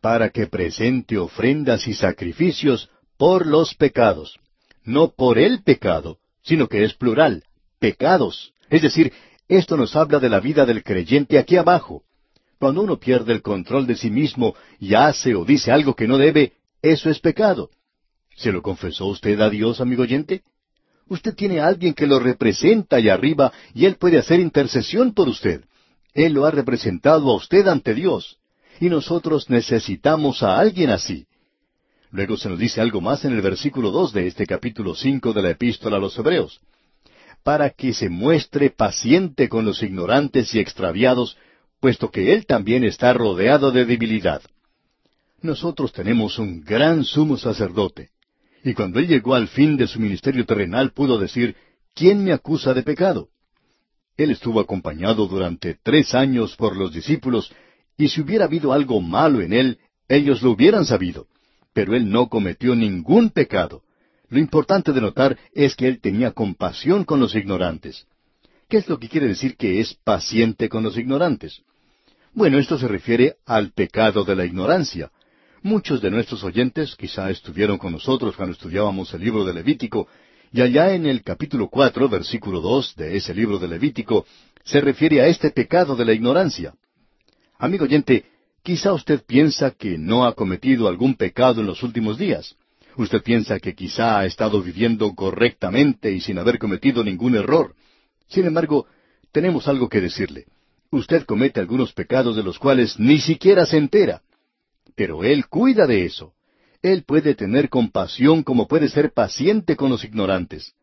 [0.00, 4.40] para que presente ofrendas y sacrificios por los pecados.
[4.82, 7.44] No por el pecado, sino que es plural,
[7.78, 8.52] pecados.
[8.68, 9.12] Es decir,
[9.48, 12.02] esto nos habla de la vida del creyente aquí abajo.
[12.58, 16.16] Cuando uno pierde el control de sí mismo y hace o dice algo que no
[16.16, 17.70] debe, eso es pecado.
[18.34, 20.42] ¿Se lo confesó usted a Dios, amigo oyente?
[21.08, 25.28] Usted tiene a alguien que lo representa allá arriba y él puede hacer intercesión por
[25.28, 25.64] usted.
[26.14, 28.38] Él lo ha representado a usted ante Dios
[28.80, 31.26] y nosotros necesitamos a alguien así.
[32.10, 35.42] Luego se nos dice algo más en el versículo dos de este capítulo cinco de
[35.42, 36.60] la Epístola a los Hebreos.
[37.42, 41.36] Para que se muestre paciente con los ignorantes y extraviados,
[41.86, 44.42] puesto que Él también está rodeado de debilidad.
[45.40, 48.10] Nosotros tenemos un gran sumo sacerdote,
[48.64, 51.54] y cuando Él llegó al fin de su ministerio terrenal pudo decir,
[51.94, 53.28] ¿quién me acusa de pecado?
[54.16, 57.52] Él estuvo acompañado durante tres años por los discípulos
[57.96, 59.78] y si hubiera habido algo malo en él,
[60.08, 61.28] ellos lo hubieran sabido.
[61.72, 63.84] Pero él no cometió ningún pecado.
[64.28, 68.08] Lo importante de notar es que él tenía compasión con los ignorantes.
[68.68, 71.62] ¿Qué es lo que quiere decir que es paciente con los ignorantes?
[72.36, 75.10] Bueno, esto se refiere al pecado de la ignorancia.
[75.62, 80.06] Muchos de nuestros oyentes quizá estuvieron con nosotros cuando estudiábamos el libro de Levítico,
[80.52, 84.26] y allá en el capítulo cuatro, versículo dos de ese libro de Levítico,
[84.64, 86.74] se refiere a este pecado de la ignorancia.
[87.58, 88.26] Amigo oyente,
[88.62, 92.54] quizá usted piensa que no ha cometido algún pecado en los últimos días.
[92.98, 97.74] Usted piensa que quizá ha estado viviendo correctamente y sin haber cometido ningún error.
[98.28, 98.86] Sin embargo,
[99.32, 100.44] tenemos algo que decirle.
[100.90, 104.22] Usted comete algunos pecados de los cuales ni siquiera se entera.
[104.94, 106.34] Pero Él cuida de eso.
[106.82, 110.74] Él puede tener compasión como puede ser paciente con los ignorantes.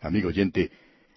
[0.00, 0.70] Amigo oyente,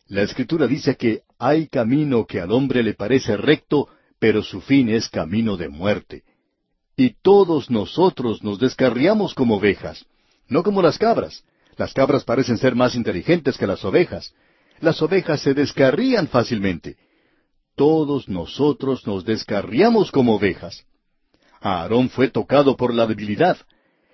[0.07, 3.89] la Escritura dice que hay camino que al hombre le parece recto,
[4.20, 6.24] pero su fin es camino de muerte.
[6.95, 10.05] Y todos nosotros nos descarriamos como ovejas,
[10.47, 11.43] no como las cabras.
[11.76, 14.34] Las cabras parecen ser más inteligentes que las ovejas.
[14.80, 16.97] Las ovejas se descarrían fácilmente.
[17.78, 20.84] Todos nosotros nos descarriamos como ovejas.
[21.62, 23.56] Aarón fue tocado por la debilidad,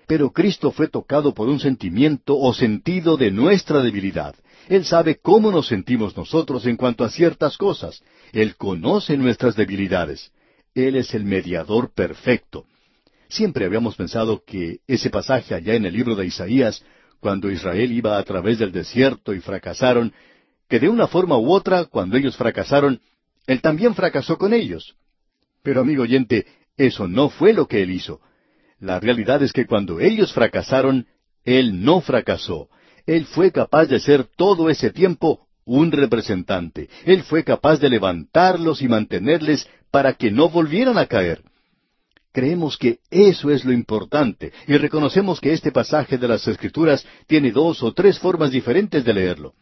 [0.06, 4.34] pero Cristo fue tocado por un sentimiento o sentido de nuestra debilidad.
[4.68, 8.02] Él sabe cómo nos sentimos nosotros en cuanto a ciertas cosas.
[8.32, 10.30] Él conoce nuestras debilidades.
[10.74, 12.66] Él es el mediador perfecto.
[13.30, 16.84] Siempre habíamos pensado que ese pasaje allá en el libro de Isaías,
[17.18, 20.12] cuando Israel iba a través del desierto y fracasaron,
[20.68, 23.00] que de una forma u otra, cuando ellos fracasaron,
[23.46, 24.96] Él también fracasó con ellos.
[25.62, 28.20] Pero amigo oyente, eso no fue lo que Él hizo.
[28.80, 31.06] La realidad es que cuando ellos fracasaron,
[31.44, 32.68] Él no fracasó.
[33.06, 36.88] Él fue capaz de ser todo ese tiempo un representante.
[37.04, 41.42] Él fue capaz de levantarlos y mantenerles para que no volvieran a caer.
[42.32, 47.52] Creemos que eso es lo importante y reconocemos que este pasaje de las Escrituras tiene
[47.52, 49.54] dos o tres formas diferentes de leerlo.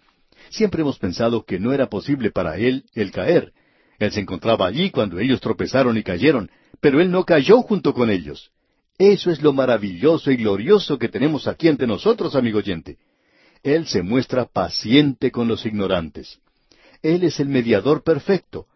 [0.48, 3.52] Siempre hemos pensado que no era posible para él el caer.
[4.02, 6.50] Él se encontraba allí cuando ellos tropezaron y cayeron,
[6.80, 8.50] pero él no cayó junto con ellos.
[8.98, 12.98] Eso es lo maravilloso y glorioso que tenemos aquí ante nosotros, amigo oyente.
[13.62, 16.40] Él se muestra paciente con los ignorantes.
[17.00, 18.66] Él es el mediador perfecto.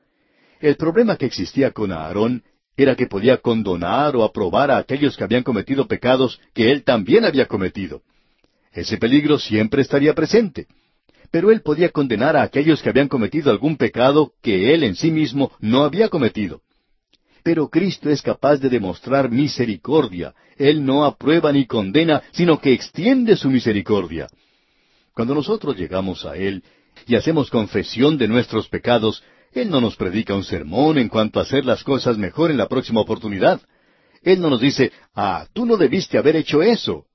[0.60, 2.44] El problema que existía con Aarón
[2.76, 7.24] era que podía condonar o aprobar a aquellos que habían cometido pecados que él también
[7.24, 8.02] había cometido.
[8.72, 10.68] Ese peligro siempre estaría presente.
[11.30, 15.10] Pero él podía condenar a aquellos que habían cometido algún pecado que él en sí
[15.10, 16.62] mismo no había cometido.
[17.42, 20.34] Pero Cristo es capaz de demostrar misericordia.
[20.56, 24.26] Él no aprueba ni condena, sino que extiende su misericordia.
[25.14, 26.62] Cuando nosotros llegamos a Él
[27.06, 29.22] y hacemos confesión de nuestros pecados,
[29.56, 32.68] él no nos predica un sermón en cuanto a hacer las cosas mejor en la
[32.68, 33.60] próxima oportunidad.
[34.22, 37.06] Él no nos dice, ah, tú no debiste haber hecho eso.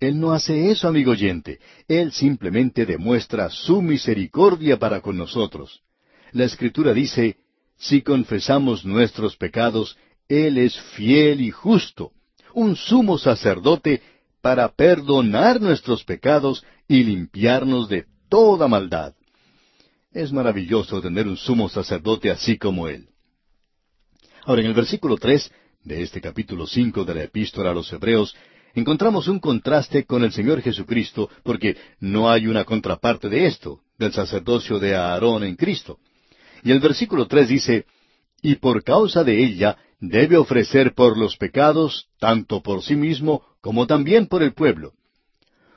[0.00, 1.58] Él no hace eso, amigo oyente.
[1.88, 5.82] Él simplemente demuestra su misericordia para con nosotros.
[6.32, 7.36] La Escritura dice,
[7.76, 9.96] si confesamos nuestros pecados,
[10.28, 12.12] Él es fiel y justo,
[12.54, 14.02] un sumo sacerdote
[14.40, 19.14] para perdonar nuestros pecados y limpiarnos de toda maldad.
[20.12, 23.08] Es maravilloso tener un sumo sacerdote así como él.
[24.44, 25.52] Ahora, en el versículo tres
[25.84, 28.34] de este capítulo cinco de la Epístola a los Hebreos,
[28.74, 34.12] encontramos un contraste con el Señor Jesucristo, porque no hay una contraparte de esto, del
[34.12, 35.98] sacerdocio de Aarón en Cristo.
[36.62, 37.86] Y el versículo tres dice,
[38.42, 43.86] Y por causa de ella debe ofrecer por los pecados, tanto por sí mismo como
[43.86, 44.92] también por el pueblo.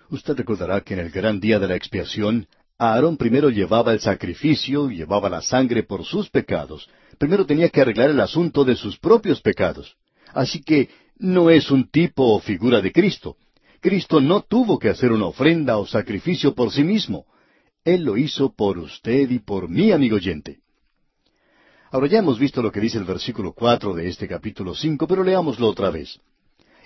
[0.09, 4.89] Usted recordará que en el gran día de la expiación, Aarón primero llevaba el sacrificio,
[4.89, 6.89] llevaba la sangre por sus pecados.
[7.17, 9.95] Primero tenía que arreglar el asunto de sus propios pecados.
[10.33, 10.89] Así que
[11.21, 13.37] no es un tipo o figura de Cristo.
[13.79, 17.25] Cristo no tuvo que hacer una ofrenda o sacrificio por sí mismo.
[17.85, 20.59] Él lo hizo por usted y por mí, amigo oyente.
[21.91, 25.23] Ahora ya hemos visto lo que dice el versículo cuatro de este capítulo cinco, pero
[25.23, 26.19] leámoslo otra vez.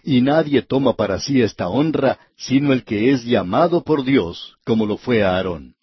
[0.03, 4.85] Y nadie toma para sí esta honra sino el que es llamado por Dios, como
[4.85, 5.75] lo fue Aarón.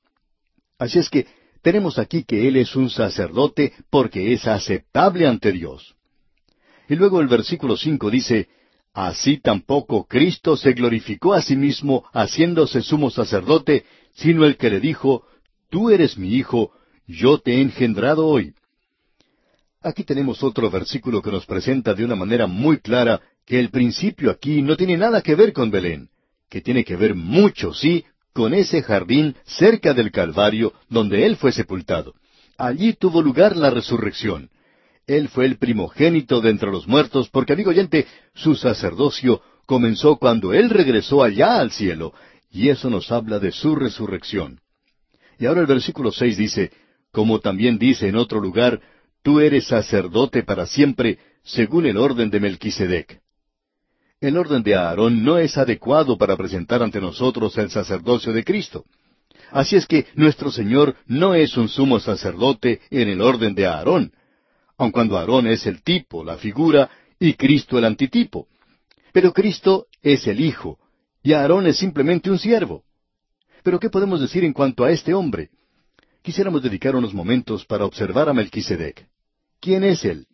[0.78, 1.26] Así es que
[1.62, 5.94] tenemos aquí que Él es un sacerdote porque es aceptable ante Dios.
[6.88, 8.48] Y luego el versículo cinco dice,
[8.94, 14.80] Así tampoco Cristo se glorificó a sí mismo haciéndose sumo sacerdote, sino el que le
[14.80, 15.24] dijo,
[15.70, 16.72] Tú eres mi hijo,
[17.06, 18.54] yo te he engendrado hoy.
[19.80, 24.30] Aquí tenemos otro versículo que nos presenta de una manera muy clara que el principio
[24.30, 26.08] aquí no tiene nada que ver con Belén,
[26.48, 31.52] que tiene que ver mucho, sí, con ese jardín cerca del Calvario donde Él fue
[31.52, 32.14] sepultado.
[32.56, 34.50] Allí tuvo lugar la resurrección.
[35.06, 40.52] Él fue el primogénito de entre los muertos, porque, amigo oyente, su sacerdocio comenzó cuando
[40.52, 42.14] Él regresó allá al cielo,
[42.50, 44.60] y eso nos habla de su resurrección.
[45.38, 46.70] Y ahora el versículo seis dice,
[47.10, 48.80] como también dice en otro lugar,
[49.22, 53.20] tú eres sacerdote para siempre, según el orden de Melquisedec.
[54.20, 58.84] El orden de Aarón no es adecuado para presentar ante nosotros el sacerdocio de Cristo.
[59.50, 64.12] Así es que nuestro Señor no es un sumo sacerdote en el orden de Aarón,
[64.82, 68.48] aun cuando Aarón es el tipo, la figura, y Cristo el antitipo.
[69.12, 70.78] Pero Cristo es el Hijo,
[71.22, 72.82] y Aarón es simplemente un siervo.
[73.62, 75.50] Pero ¿qué podemos decir en cuanto a este hombre?
[76.22, 79.06] Quisiéramos dedicar unos momentos para observar a Melquisedec.
[79.60, 80.26] ¿Quién es él?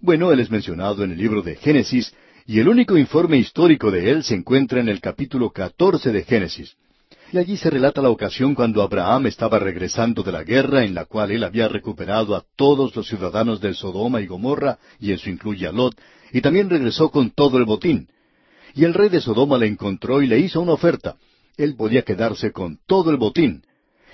[0.00, 2.12] Bueno, él es mencionado en el libro de Génesis
[2.46, 6.76] y el único informe histórico de él se encuentra en el capítulo catorce de Génesis.
[7.32, 11.04] Y allí se relata la ocasión cuando Abraham estaba regresando de la guerra en la
[11.04, 15.64] cual él había recuperado a todos los ciudadanos de Sodoma y Gomorra, y eso incluye
[15.68, 15.94] a Lot,
[16.32, 18.08] y también regresó con todo el botín.
[18.74, 21.16] Y el rey de Sodoma le encontró y le hizo una oferta.
[21.56, 23.62] Él podía quedarse con todo el botín.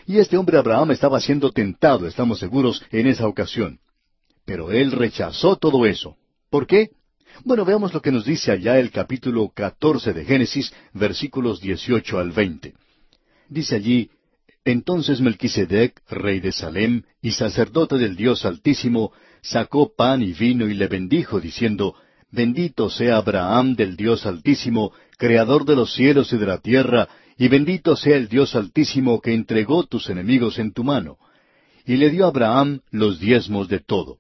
[0.06, 3.80] Y este hombre Abraham estaba siendo tentado, estamos seguros, en esa ocasión.
[4.44, 6.16] Pero él rechazó todo eso.
[6.50, 6.90] ¿Por qué?
[7.44, 12.32] Bueno, veamos lo que nos dice allá el capítulo catorce de Génesis, versículos dieciocho al
[12.32, 12.74] veinte.
[13.48, 14.10] Dice allí,
[14.64, 20.74] Entonces Melquisedec, rey de Salem y sacerdote del Dios Altísimo, sacó pan y vino y
[20.74, 21.94] le bendijo, diciendo,
[22.30, 27.48] Bendito sea Abraham del Dios Altísimo, creador de los cielos y de la tierra, y
[27.48, 31.18] bendito sea el Dios Altísimo que entregó tus enemigos en tu mano.
[31.84, 34.18] Y le dio a Abraham los diezmos de todo.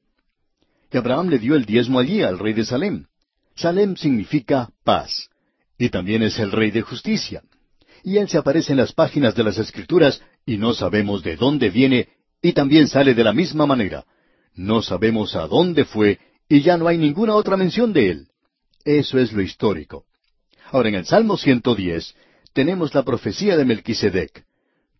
[0.92, 3.06] Y Abraham le dio el diezmo allí al rey de Salem.
[3.56, 5.28] Salem significa paz,
[5.76, 7.42] y también es el rey de justicia.
[8.06, 11.70] Y Él se aparece en las páginas de las Escrituras y no sabemos de dónde
[11.70, 12.08] viene
[12.40, 14.04] y también sale de la misma manera.
[14.54, 18.28] No sabemos a dónde fue y ya no hay ninguna otra mención de Él.
[18.84, 20.04] Eso es lo histórico.
[20.70, 22.14] Ahora en el Salmo 110
[22.52, 24.44] tenemos la profecía de Melquisedec.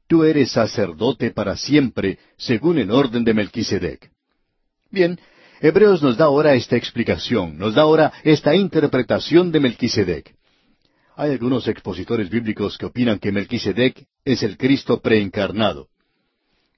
[0.09, 4.11] Tú eres sacerdote para siempre, según el orden de Melquisedec.
[4.91, 5.17] Bien,
[5.61, 10.36] Hebreos nos da ahora esta explicación, nos da ahora esta interpretación de Melquisedec.
[11.19, 15.89] Hay algunos expositores bíblicos que opinan que Melquisedec es el Cristo preencarnado.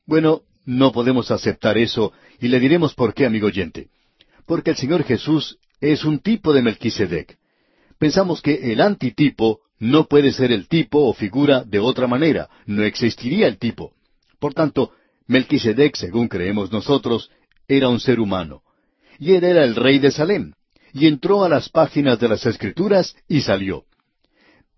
[0.07, 3.89] Bueno, no podemos aceptar eso y le diremos por qué, amigo oyente.
[4.47, 7.37] Porque el Señor Jesús es un tipo de Melquisedec.
[7.99, 12.85] Pensamos que el antitipo no puede ser el tipo o figura de otra manera, no
[12.85, 13.93] existiría el tipo.
[14.39, 14.93] Por tanto,
[15.27, 17.29] Melquisedec, según creemos nosotros,
[17.67, 18.63] era un ser humano.
[19.19, 20.53] Y él era el rey de Salem.
[20.93, 23.85] Y entró a las páginas de las Escrituras y salió.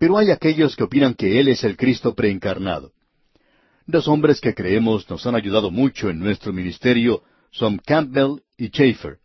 [0.01, 2.93] Pero hay aquellos que opinan que él es el Cristo preencarnado.
[3.87, 9.19] Dos hombres que creemos nos han ayudado mucho en nuestro ministerio son Campbell y Schaeffer.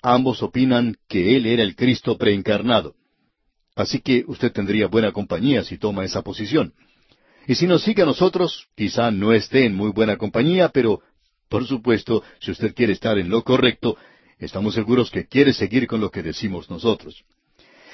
[0.00, 2.94] Ambos opinan que él era el Cristo preencarnado.
[3.76, 6.72] Así que usted tendría buena compañía si toma esa posición.
[7.46, 11.02] Y si nos sigue a nosotros, quizá no esté en muy buena compañía, pero,
[11.50, 13.98] por supuesto, si usted quiere estar en lo correcto,
[14.38, 17.26] estamos seguros que quiere seguir con lo que decimos nosotros.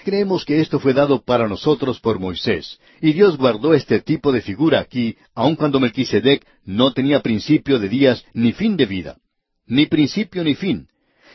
[0.04, 4.40] Creemos que esto fue dado para nosotros por Moisés, y Dios guardó este tipo de
[4.40, 9.18] figura aquí, aun cuando Melquisedec no tenía principio de días ni fin de vida,
[9.66, 10.88] ni principio ni fin.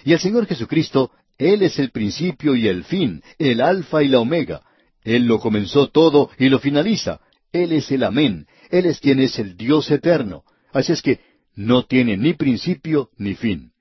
[0.03, 4.19] Y el Señor Jesucristo él es el principio y el fin, el alfa y la
[4.19, 4.61] omega.
[5.03, 7.19] Él lo comenzó todo y lo finaliza.
[7.51, 8.47] Él es el amén.
[8.69, 10.43] Él es quien es el Dios eterno.
[10.73, 11.19] Así es que
[11.55, 13.71] no tiene ni principio ni fin.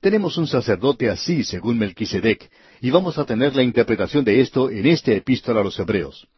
[0.00, 4.86] Tenemos un sacerdote así, según Melquisedec, y vamos a tener la interpretación de esto en
[4.86, 6.28] este epístola a los Hebreos.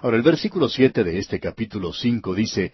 [0.00, 2.72] Ahora el versículo siete de este capítulo cinco dice,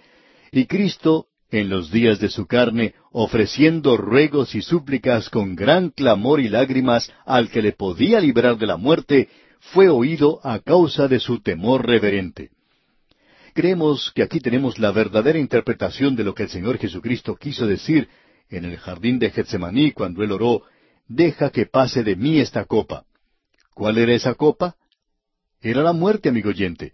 [0.52, 6.40] Y Cristo en los días de su carne, ofreciendo ruegos y súplicas con gran clamor
[6.40, 9.28] y lágrimas al que le podía librar de la muerte,
[9.60, 12.50] fue oído a causa de su temor reverente.
[13.54, 18.08] Creemos que aquí tenemos la verdadera interpretación de lo que el Señor Jesucristo quiso decir
[18.50, 20.62] en el jardín de Getsemaní cuando él oró,
[21.06, 23.04] Deja que pase de mí esta copa.
[23.74, 24.76] ¿Cuál era esa copa?
[25.60, 26.92] Era la muerte, amigo oyente.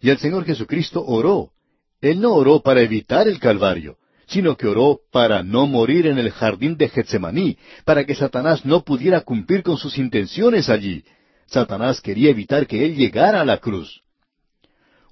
[0.00, 1.52] Y el Señor Jesucristo oró,
[2.00, 6.30] él no oró para evitar el Calvario, sino que oró para no morir en el
[6.30, 11.04] jardín de Getsemaní, para que Satanás no pudiera cumplir con sus intenciones allí.
[11.46, 14.02] Satanás quería evitar que él llegara a la cruz.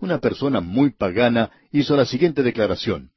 [0.01, 3.11] Una persona muy pagana hizo la siguiente declaración.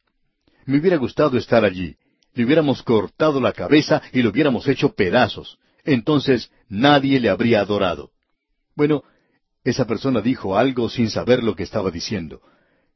[0.65, 1.97] Me hubiera gustado estar allí.
[2.35, 5.57] Le hubiéramos cortado la cabeza y lo hubiéramos hecho pedazos.
[5.83, 8.11] Entonces nadie le habría adorado.
[8.75, 9.03] Bueno,
[9.63, 12.41] esa persona dijo algo sin saber lo que estaba diciendo.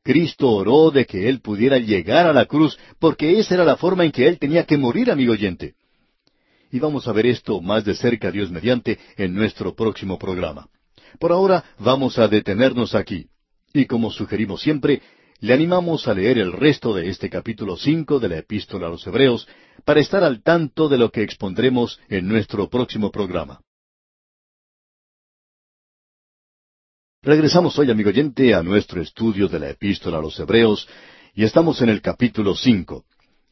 [0.03, 4.05] Cristo oró de que Él pudiera llegar a la cruz, porque esa era la forma
[4.05, 5.73] en que Él tenía que morir, amigo oyente.
[6.71, 10.67] Y vamos a ver esto más de cerca, Dios mediante, en nuestro próximo programa.
[11.17, 13.27] Por ahora vamos a detenernos aquí.
[13.73, 15.01] Y como sugerimos siempre,
[15.41, 19.05] le animamos a leer el resto de este capítulo cinco de la Epístola a los
[19.07, 19.47] Hebreos
[19.85, 23.61] para estar al tanto de lo que expondremos en nuestro próximo programa.
[27.21, 30.87] Regresamos hoy, amigo oyente, a nuestro estudio de la epístola a los Hebreos,
[31.35, 33.03] y estamos en el capítulo cinco.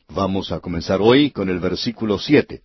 [0.07, 2.61] Vamos a comenzar hoy con el versículo siete.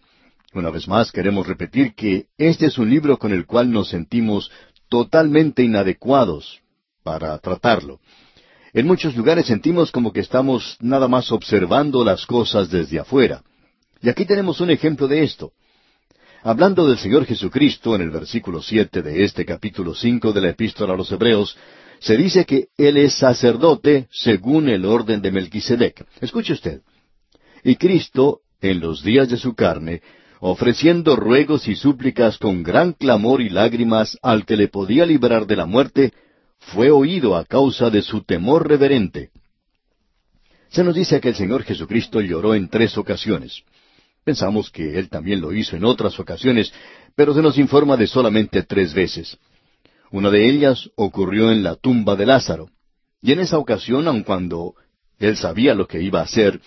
[0.54, 4.50] Una vez más queremos repetir que este es un libro con el cual nos sentimos
[4.88, 6.60] totalmente inadecuados
[7.02, 8.00] para tratarlo.
[8.74, 13.42] En muchos lugares sentimos como que estamos nada más observando las cosas desde afuera.
[14.00, 15.52] Y aquí tenemos un ejemplo de esto.
[16.42, 20.94] Hablando del Señor Jesucristo en el versículo siete de este capítulo cinco de la Epístola
[20.94, 21.56] a los Hebreos,
[22.00, 26.06] se dice que Él es sacerdote según el orden de Melquisedec.
[26.22, 26.80] Escuche usted.
[27.62, 30.00] Y Cristo, en los días de su carne,
[30.40, 35.56] ofreciendo ruegos y súplicas con gran clamor y lágrimas al que le podía librar de
[35.56, 36.12] la muerte,
[36.66, 39.30] fue oído a causa de su temor reverente.
[40.70, 43.62] Se nos dice que el Señor Jesucristo lloró en tres ocasiones.
[44.24, 46.72] Pensamos que él también lo hizo en otras ocasiones,
[47.14, 49.36] pero se nos informa de solamente tres veces.
[50.10, 52.70] Una de ellas ocurrió en la tumba de Lázaro.
[53.20, 54.74] Y en esa ocasión, aun cuando
[55.18, 56.60] él sabía lo que iba a hacer,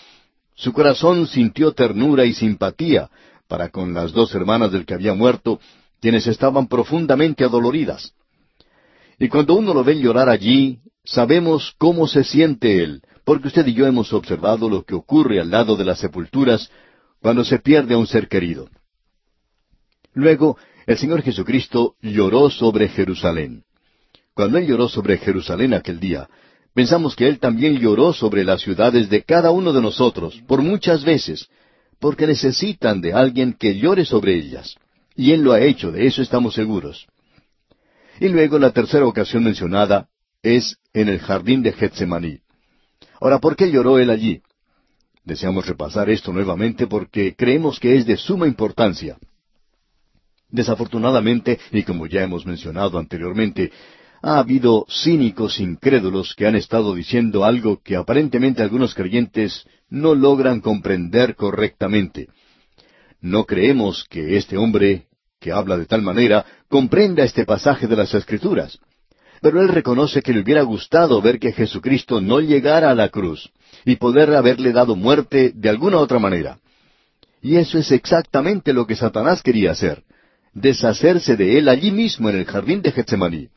[0.55, 3.09] su corazón sintió ternura y simpatía
[3.47, 5.59] para con las dos hermanas del que había muerto,
[6.01, 8.13] quienes estaban profundamente adoloridas.
[9.19, 13.73] Y cuando uno lo ve llorar allí, sabemos cómo se siente él, porque usted y
[13.73, 16.69] yo hemos observado lo que ocurre al lado de las sepulturas
[17.21, 18.69] cuando se pierde a un ser querido.
[20.13, 23.63] Luego, el Señor Jesucristo lloró sobre Jerusalén.
[24.33, 26.27] Cuando Él lloró sobre Jerusalén aquel día,
[26.75, 31.05] Pensamos que Él también lloró sobre las ciudades de cada uno de nosotros, por muchas
[31.05, 31.47] veces,
[32.01, 34.75] porque necesitan de alguien que llore sobre ellas.
[35.15, 37.07] Y Él lo ha hecho, de eso estamos seguros.
[38.19, 40.07] Y luego la tercera ocasión mencionada
[40.41, 42.39] es en el jardín de Getsemaní.
[43.19, 44.41] Ahora, ¿por qué lloró Él allí?
[45.23, 49.17] Deseamos repasar esto nuevamente porque creemos que es de suma importancia.
[50.49, 53.71] Desafortunadamente, y como ya hemos mencionado anteriormente,
[54.21, 60.61] ha habido cínicos incrédulos que han estado diciendo algo que aparentemente algunos creyentes no logran
[60.61, 62.27] comprender correctamente.
[63.19, 65.04] No creemos que este hombre,
[65.45, 68.79] que habla de tal manera, comprenda este pasaje de las Escrituras.
[69.41, 73.51] Pero él reconoce que le hubiera gustado ver que Jesucristo no llegara a la cruz
[73.85, 76.57] y poder haberle dado muerte de alguna otra manera.
[77.43, 80.01] Y eso es exactamente lo que Satanás quería hacer,
[80.51, 83.49] deshacerse de él allí mismo en el jardín de Getsemaní.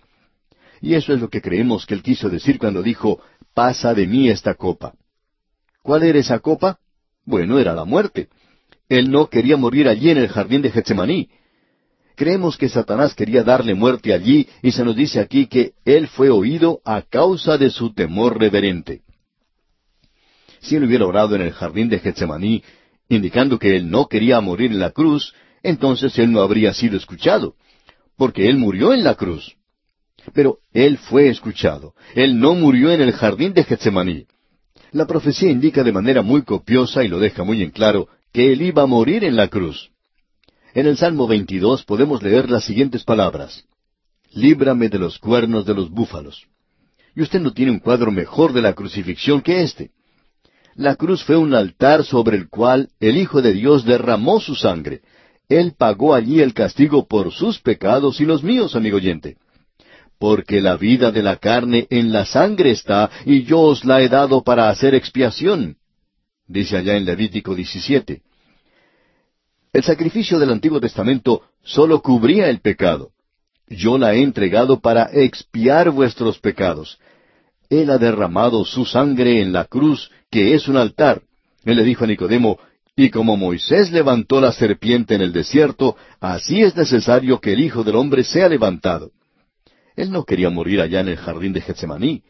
[0.82, 3.22] Y eso es lo que creemos que él quiso decir cuando dijo,
[3.54, 4.92] pasa de mí esta copa.
[5.80, 6.80] ¿Cuál era esa copa?
[7.24, 8.28] Bueno, era la muerte.
[8.90, 11.30] Él no quería morir allí en el jardín de Getsemaní.
[12.18, 16.30] Creemos que Satanás quería darle muerte allí y se nos dice aquí que él fue
[16.30, 19.02] oído a causa de su temor reverente.
[20.58, 22.64] Si él hubiera orado en el jardín de Getsemaní,
[23.08, 27.54] indicando que él no quería morir en la cruz, entonces él no habría sido escuchado,
[28.16, 29.54] porque él murió en la cruz.
[30.34, 31.94] Pero él fue escuchado.
[32.16, 34.26] Él no murió en el jardín de Getsemaní.
[34.90, 38.62] La profecía indica de manera muy copiosa y lo deja muy en claro que él
[38.62, 39.92] iba a morir en la cruz.
[40.78, 43.64] En el Salmo 22 podemos leer las siguientes palabras.
[44.30, 46.46] Líbrame de los cuernos de los búfalos.
[47.16, 49.90] Y usted no tiene un cuadro mejor de la crucifixión que este.
[50.76, 55.00] La cruz fue un altar sobre el cual el Hijo de Dios derramó su sangre.
[55.48, 59.36] Él pagó allí el castigo por sus pecados y los míos, amigo oyente
[60.20, 64.08] porque la vida de la carne en la sangre está, y yo os la he
[64.08, 65.76] dado para hacer expiación.
[66.44, 68.22] Dice allá en Levítico 17.
[69.72, 73.10] El sacrificio del Antiguo Testamento sólo cubría el pecado.
[73.68, 76.98] Yo la he entregado para expiar vuestros pecados.
[77.68, 81.22] Él ha derramado su sangre en la cruz, que es un altar.
[81.64, 82.58] Él le dijo a Nicodemo,
[82.96, 87.84] y como Moisés levantó la serpiente en el desierto, así es necesario que el Hijo
[87.84, 89.12] del Hombre sea levantado.
[89.94, 92.22] Él no quería morir allá en el jardín de Getsemaní.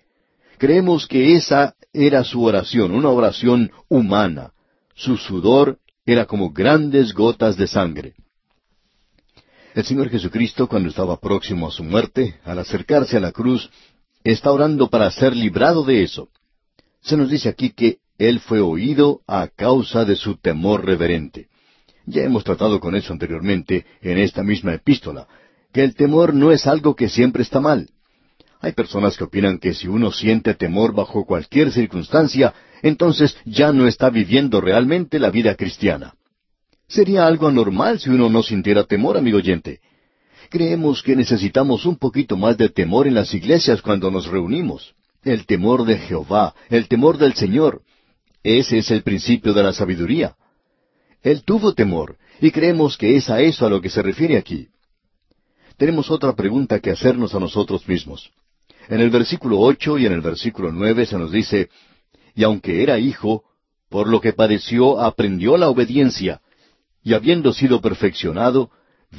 [0.59, 4.53] Creemos que esa era su oración, una oración humana.
[4.95, 5.78] Su sudor
[6.12, 8.14] era como grandes gotas de sangre.
[9.74, 13.70] El Señor Jesucristo, cuando estaba próximo a su muerte, al acercarse a la cruz,
[14.24, 16.30] está orando para ser librado de eso.
[17.02, 21.48] Se nos dice aquí que Él fue oído a causa de su temor reverente.
[22.06, 25.28] Ya hemos tratado con eso anteriormente en esta misma epístola,
[25.74, 27.90] que el temor no es algo que siempre está mal.
[28.61, 33.86] Hay personas que opinan que si uno siente temor bajo cualquier circunstancia, entonces ya no
[33.86, 36.14] está viviendo realmente la vida cristiana.
[36.88, 39.80] Sería algo anormal si uno no sintiera temor, amigo oyente.
[40.50, 44.94] Creemos que necesitamos un poquito más de temor en las iglesias cuando nos reunimos.
[45.22, 47.82] El temor de Jehová, el temor del Señor.
[48.42, 50.36] Ese es el principio de la sabiduría.
[51.22, 54.68] Él tuvo temor, y creemos que es a eso a lo que se refiere aquí
[55.78, 58.30] tenemos otra pregunta que hacernos a nosotros mismos.
[58.89, 61.68] En el versículo ocho y en el versículo nueve se nos dice,
[62.34, 63.45] y aunque era hijo,
[63.91, 66.41] por lo que padeció aprendió la obediencia,
[67.03, 68.70] y habiendo sido perfeccionado,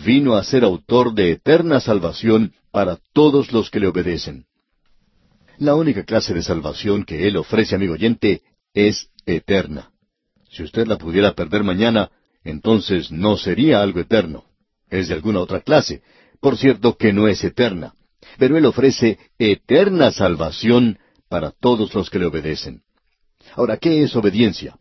[0.04, 4.46] vino a ser autor de eterna salvación para todos los que le obedecen.
[5.58, 8.42] La única clase de salvación que Él ofrece, amigo oyente,
[8.74, 9.92] es eterna.
[10.50, 12.10] Si usted la pudiera perder mañana,
[12.44, 14.46] entonces no sería algo eterno.
[14.90, 16.02] Es de alguna otra clase,
[16.40, 17.94] por cierto que no es eterna,
[18.40, 22.82] pero Él ofrece eterna salvación para todos los que le obedecen.
[23.56, 24.78] Ahora, ¿qué es obediencia?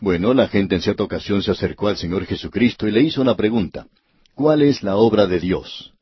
[0.00, 3.36] Bueno, la gente en cierta ocasión se acercó al Señor Jesucristo y le hizo una
[3.36, 3.86] pregunta.
[4.34, 5.92] ¿Cuál es la obra de Dios?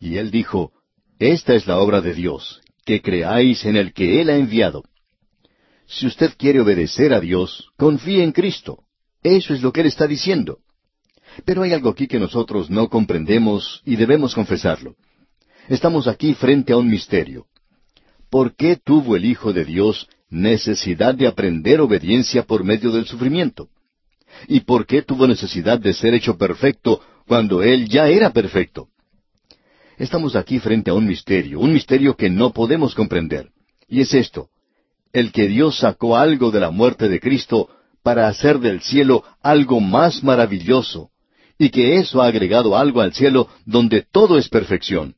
[0.00, 0.72] Y él dijo,
[1.18, 4.82] Esta es la obra de Dios, que creáis en el que Él ha enviado.
[5.86, 8.84] Si usted quiere obedecer a Dios, confíe en Cristo.
[9.22, 10.58] Eso es lo que Él está diciendo.
[11.44, 14.96] Pero hay algo aquí que nosotros no comprendemos y debemos confesarlo.
[15.68, 17.46] Estamos aquí frente a un misterio.
[18.30, 23.68] ¿Por qué tuvo el Hijo de Dios necesidad de aprender obediencia por medio del sufrimiento?
[24.46, 28.88] ¿Y por qué tuvo necesidad de ser hecho perfecto cuando Él ya era perfecto?
[29.96, 33.48] Estamos aquí frente a un misterio, un misterio que no podemos comprender.
[33.88, 34.48] Y es esto,
[35.12, 37.70] el que Dios sacó algo de la muerte de Cristo
[38.02, 41.10] para hacer del cielo algo más maravilloso,
[41.56, 45.14] y que eso ha agregado algo al cielo donde todo es perfección,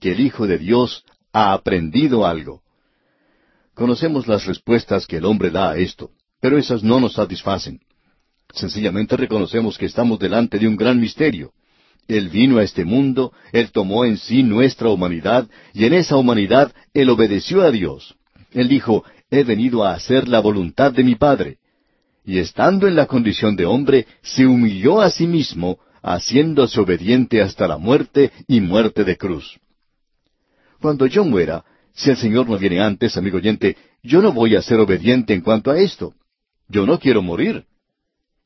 [0.00, 2.62] que el Hijo de Dios ha aprendido algo.
[3.74, 7.80] Conocemos las respuestas que el hombre da a esto, pero esas no nos satisfacen.
[8.54, 11.52] Sencillamente reconocemos que estamos delante de un gran misterio.
[12.08, 16.72] Él vino a este mundo, Él tomó en sí nuestra humanidad, y en esa humanidad
[16.94, 18.14] Él obedeció a Dios.
[18.52, 21.58] Él dijo, he venido a hacer la voluntad de mi Padre.
[22.24, 27.66] Y estando en la condición de hombre, se humilló a sí mismo, haciéndose obediente hasta
[27.66, 29.58] la muerte y muerte de cruz.
[30.86, 31.64] Cuando yo muera,
[31.94, 35.40] si el Señor no viene antes, amigo oyente, yo no voy a ser obediente en
[35.40, 36.14] cuanto a esto.
[36.68, 37.64] Yo no quiero morir.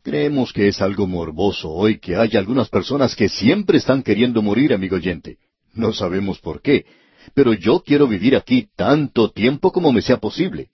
[0.03, 4.73] Creemos que es algo morboso hoy que haya algunas personas que siempre están queriendo morir,
[4.73, 5.37] amigo oyente.
[5.75, 6.87] No sabemos por qué,
[7.35, 10.71] pero yo quiero vivir aquí tanto tiempo como me sea posible.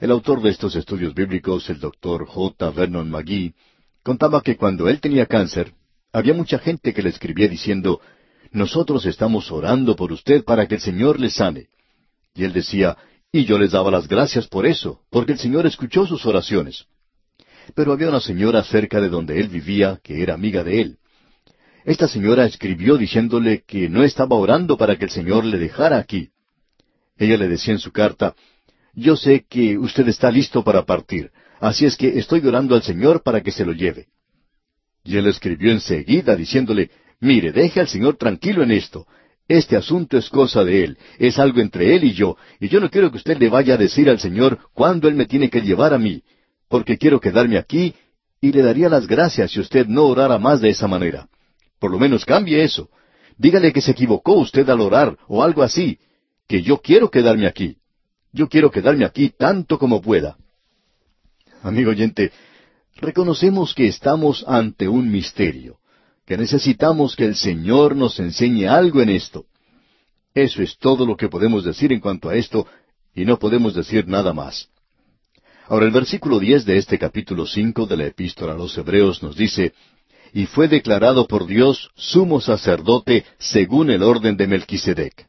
[0.00, 2.70] El autor de estos estudios bíblicos, el doctor J.
[2.70, 3.52] Vernon McGee,
[4.02, 5.74] contaba que cuando él tenía cáncer,
[6.10, 8.00] había mucha gente que le escribía diciendo,
[8.52, 11.68] nosotros estamos orando por usted para que el Señor le sane.
[12.34, 12.96] Y él decía,
[13.32, 16.86] y yo les daba las gracias por eso, porque el Señor escuchó sus oraciones
[17.74, 20.98] pero había una señora cerca de donde él vivía que era amiga de él.
[21.84, 26.30] Esta señora escribió diciéndole que no estaba orando para que el Señor le dejara aquí.
[27.16, 28.34] Ella le decía en su carta,
[28.94, 31.30] Yo sé que usted está listo para partir,
[31.60, 34.08] así es que estoy orando al Señor para que se lo lleve.
[35.04, 36.90] Y él escribió enseguida diciéndole,
[37.22, 39.06] Mire, deje al Señor tranquilo en esto.
[39.48, 42.90] Este asunto es cosa de Él, es algo entre Él y yo, y yo no
[42.90, 45.94] quiero que usted le vaya a decir al Señor cuándo Él me tiene que llevar
[45.94, 46.22] a mí
[46.72, 47.94] porque quiero quedarme aquí
[48.40, 51.28] y le daría las gracias si usted no orara más de esa manera.
[51.78, 52.88] Por lo menos cambie eso.
[53.36, 55.98] Dígale que se equivocó usted al orar o algo así,
[56.48, 57.76] que yo quiero quedarme aquí.
[58.32, 60.38] Yo quiero quedarme aquí tanto como pueda.
[61.62, 62.32] Amigo oyente,
[62.96, 65.76] reconocemos que estamos ante un misterio,
[66.26, 69.46] que necesitamos que el Señor nos enseñe algo en esto.
[70.34, 72.66] Eso es todo lo que podemos decir en cuanto a esto,
[73.14, 74.68] y no podemos decir nada más.
[75.66, 79.36] Ahora el versículo diez de este capítulo cinco de la Epístola a los Hebreos nos
[79.36, 79.74] dice,
[80.32, 85.28] y fue declarado por Dios sumo sacerdote según el orden de Melquisedec.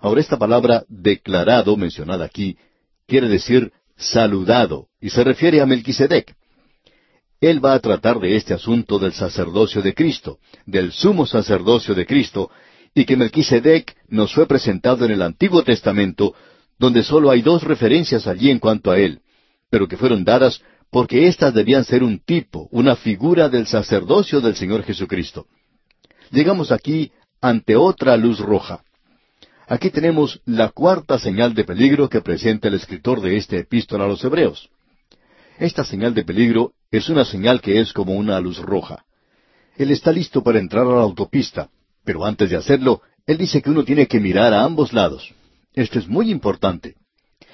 [0.00, 2.56] Ahora esta palabra declarado mencionada aquí
[3.06, 6.34] quiere decir saludado y se refiere a Melquisedec.
[7.42, 12.06] Él va a tratar de este asunto del sacerdocio de Cristo, del sumo sacerdocio de
[12.06, 12.52] Cristo,
[12.94, 16.36] y que Melquisedec nos fue presentado en el Antiguo Testamento,
[16.78, 19.22] donde solo hay dos referencias allí en cuanto a él,
[19.70, 24.54] pero que fueron dadas porque éstas debían ser un tipo, una figura del sacerdocio del
[24.54, 25.46] Señor Jesucristo.
[26.30, 28.84] Llegamos aquí ante otra luz roja.
[29.66, 34.08] Aquí tenemos la cuarta señal de peligro que presenta el escritor de este epístola a
[34.08, 34.70] los Hebreos.
[35.58, 39.04] Esta señal de peligro es una señal que es como una luz roja.
[39.76, 41.70] Él está listo para entrar a la autopista,
[42.04, 45.34] pero antes de hacerlo, él dice que uno tiene que mirar a ambos lados.
[45.72, 46.96] Esto es muy importante.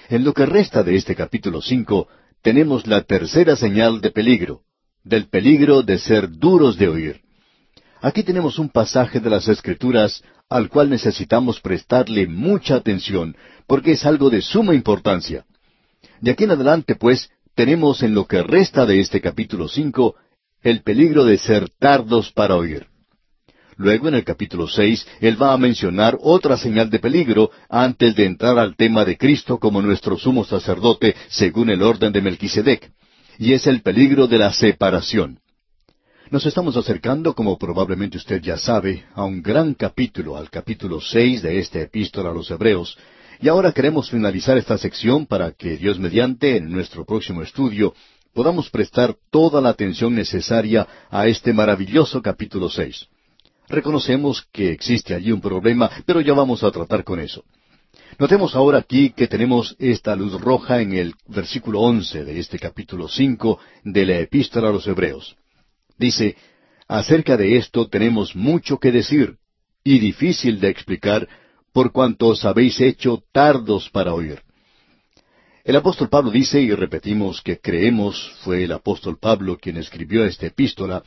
[0.08, 2.08] En lo que resta de este capítulo cinco
[2.42, 4.62] tenemos la tercera señal de peligro,
[5.04, 7.20] del peligro de ser duros de oír.
[8.00, 13.36] Aquí tenemos un pasaje de las Escrituras al cual necesitamos prestarle mucha atención,
[13.66, 15.44] porque es algo de suma importancia.
[16.20, 20.14] De aquí en adelante, pues, tenemos en lo que resta de este capítulo cinco
[20.62, 22.86] el peligro de ser tardos para oír.
[23.74, 28.26] Luego, en el capítulo seis, él va a mencionar otra señal de peligro antes de
[28.26, 32.92] entrar al tema de Cristo como nuestro sumo sacerdote según el orden de Melquisedec,
[33.40, 35.40] y es el peligro de la separación.
[36.30, 41.42] Nos estamos acercando, como probablemente usted ya sabe, a un gran capítulo, al capítulo seis
[41.42, 42.96] de esta epístola a los Hebreos,
[43.40, 47.94] y ahora queremos finalizar esta sección para que Dios mediante, en nuestro próximo estudio,
[48.34, 53.06] podamos prestar toda la atención necesaria a este maravilloso capítulo seis.
[53.68, 57.44] Reconocemos que existe allí un problema, pero ya vamos a tratar con eso.
[58.18, 63.08] Notemos ahora aquí que tenemos esta luz roja en el versículo once de este capítulo
[63.08, 65.36] cinco de la Epístola a los Hebreos.
[65.96, 66.36] Dice,
[66.88, 69.36] acerca de esto tenemos mucho que decir,
[69.84, 71.28] y difícil de explicar,
[71.72, 74.42] por cuanto os habéis hecho tardos para oír.
[75.64, 80.46] El apóstol Pablo dice, y repetimos que creemos fue el apóstol Pablo quien escribió esta
[80.46, 81.02] epístola,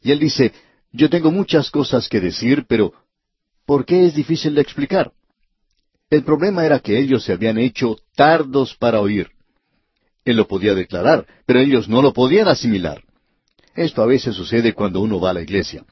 [0.00, 0.52] y él dice,
[0.92, 2.92] yo tengo muchas cosas que decir, pero
[3.66, 5.12] ¿por qué es difícil de explicar?
[6.10, 9.30] El problema era que ellos se habían hecho tardos para oír.
[10.24, 13.02] Él lo podía declarar, pero ellos no lo podían asimilar.
[13.74, 15.84] Esto a veces sucede cuando uno va a la iglesia.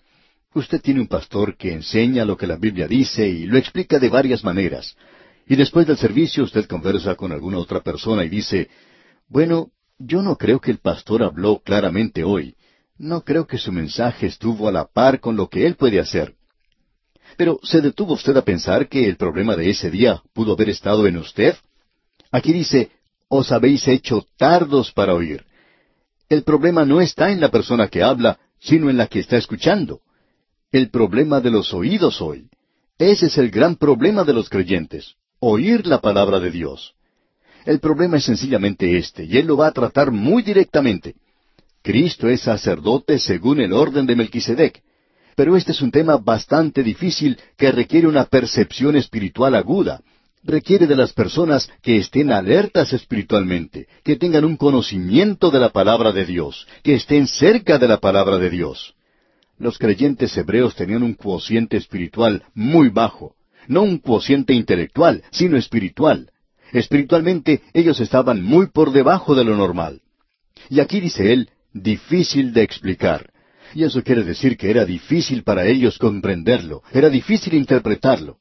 [0.54, 4.10] Usted tiene un pastor que enseña lo que la Biblia dice y lo explica de
[4.10, 4.96] varias maneras.
[5.46, 8.68] Y después del servicio usted conversa con alguna otra persona y dice,
[9.28, 12.54] bueno, yo no creo que el pastor habló claramente hoy.
[12.98, 16.34] No creo que su mensaje estuvo a la par con lo que él puede hacer.
[17.36, 21.06] Pero ¿se detuvo usted a pensar que el problema de ese día pudo haber estado
[21.06, 21.56] en usted?
[22.30, 22.90] Aquí dice,
[23.28, 25.44] os habéis hecho tardos para oír.
[26.28, 30.00] El problema no está en la persona que habla, sino en la que está escuchando.
[30.72, 32.48] El problema de los oídos hoy.
[32.98, 36.94] Ese es el gran problema de los creyentes, oír la palabra de Dios.
[37.66, 41.14] El problema es sencillamente este, y Él lo va a tratar muy directamente.
[41.82, 44.82] Cristo es sacerdote según el orden de Melquisedec.
[45.36, 50.00] Pero este es un tema bastante difícil que requiere una percepción espiritual aguda.
[50.42, 56.12] Requiere de las personas que estén alertas espiritualmente, que tengan un conocimiento de la palabra
[56.12, 58.94] de Dios, que estén cerca de la palabra de Dios.
[59.62, 63.36] Los creyentes hebreos tenían un cociente espiritual muy bajo,
[63.68, 66.32] no un cociente intelectual, sino espiritual.
[66.72, 70.00] Espiritualmente ellos estaban muy por debajo de lo normal.
[70.68, 73.30] Y aquí dice él, difícil de explicar.
[73.72, 78.38] Y eso quiere decir que era difícil para ellos comprenderlo, era difícil interpretarlo.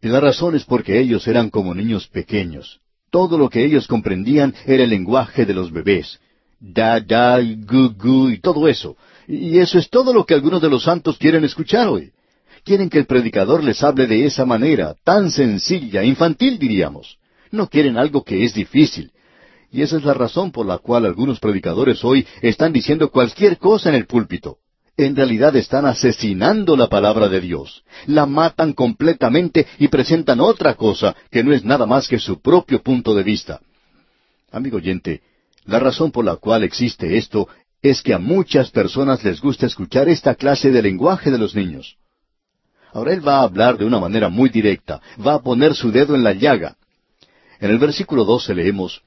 [0.00, 2.78] Y la razón es porque ellos eran como niños pequeños.
[3.10, 6.20] Todo lo que ellos comprendían era el lenguaje de los bebés.
[6.60, 8.96] Da, da, gu, gu y todo eso.
[9.26, 12.12] Y eso es todo lo que algunos de los santos quieren escuchar hoy.
[12.64, 17.18] Quieren que el predicador les hable de esa manera, tan sencilla, infantil diríamos.
[17.50, 19.12] No quieren algo que es difícil.
[19.70, 23.88] Y esa es la razón por la cual algunos predicadores hoy están diciendo cualquier cosa
[23.90, 24.58] en el púlpito.
[24.96, 27.82] En realidad están asesinando la palabra de Dios.
[28.06, 32.82] La matan completamente y presentan otra cosa que no es nada más que su propio
[32.82, 33.60] punto de vista.
[34.52, 35.22] Amigo oyente,
[35.64, 37.48] la razón por la cual existe esto
[37.84, 41.98] es que a muchas personas les gusta escuchar esta clase de lenguaje de los niños.
[42.94, 46.14] Ahora él va a hablar de una manera muy directa, va a poner su dedo
[46.14, 46.78] en la llaga.
[47.60, 49.02] En el versículo 12 leemos,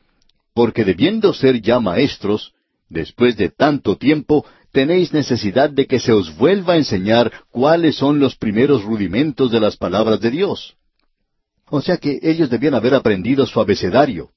[0.53, 2.53] porque debiendo ser ya maestros,
[2.87, 8.19] después de tanto tiempo, tenéis necesidad de que se os vuelva a enseñar cuáles son
[8.19, 10.75] los primeros rudimentos de las palabras de Dios.
[11.67, 14.29] O sea que ellos debían haber aprendido su abecedario.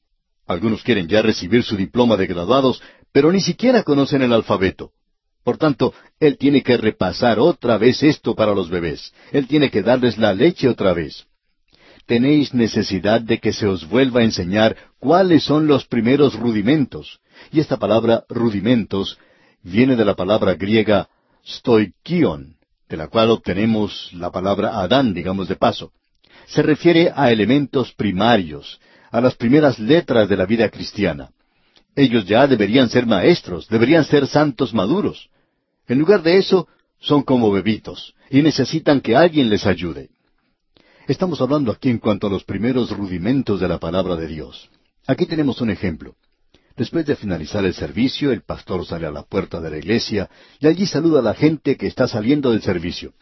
[0.50, 2.82] Algunos quieren ya recibir su diploma de graduados,
[3.12, 4.90] pero ni siquiera conocen el alfabeto.
[5.44, 9.12] Por tanto, Él tiene que repasar otra vez esto para los bebés.
[9.32, 11.26] Él tiene que darles la leche otra vez
[12.10, 17.20] tenéis necesidad de que se os vuelva a enseñar cuáles son los primeros rudimentos.
[17.52, 19.16] Y esta palabra rudimentos
[19.62, 21.08] viene de la palabra griega
[21.46, 22.56] stoikion,
[22.88, 25.92] de la cual obtenemos la palabra Adán, digamos de paso.
[26.48, 28.80] Se refiere a elementos primarios,
[29.10, 31.30] a las primeras letras de la vida cristiana.
[31.96, 35.28] Ellos ya deberían ser maestros, deberían ser santos maduros.
[35.88, 36.68] En lugar de eso,
[37.00, 40.10] son como bebitos, y necesitan que alguien les ayude.
[41.08, 44.70] Estamos hablando aquí en cuanto a los primeros rudimentos de la palabra de Dios.
[45.06, 46.14] Aquí tenemos un ejemplo.
[46.76, 50.30] Después de finalizar el servicio, el pastor sale a la puerta de la iglesia
[50.60, 53.12] y allí saluda a la gente que está saliendo del servicio.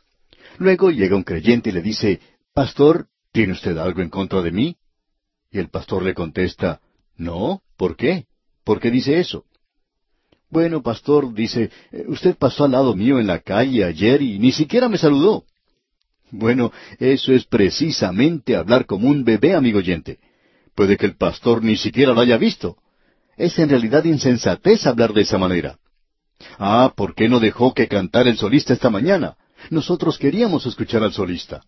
[0.59, 2.21] Luego llega un creyente y le dice,
[2.53, 4.77] Pastor, ¿tiene usted algo en contra de mí?
[5.51, 6.81] Y el pastor le contesta,
[7.17, 8.27] No, ¿por qué?
[8.65, 9.45] ¿Por qué dice eso?
[10.51, 14.53] Bueno, pastor, dice, eh, usted pasó al lado mío en la calle ayer y ni
[14.53, 15.45] siquiera me saludó.
[16.31, 20.19] Bueno, eso es precisamente hablar como un bebé, amigo oyente.
[20.75, 22.77] Puede que el pastor ni siquiera lo haya visto.
[23.37, 25.79] Es en realidad insensatez hablar de esa manera.
[26.59, 29.37] Ah, ¿por qué no dejó que cantara el solista esta mañana?
[29.71, 31.63] Nosotros queríamos escuchar al solista.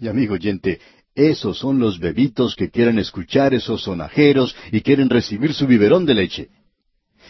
[0.00, 0.80] Y amigo oyente,
[1.14, 6.14] esos son los bebitos que quieren escuchar esos sonajeros y quieren recibir su biberón de
[6.14, 6.48] leche.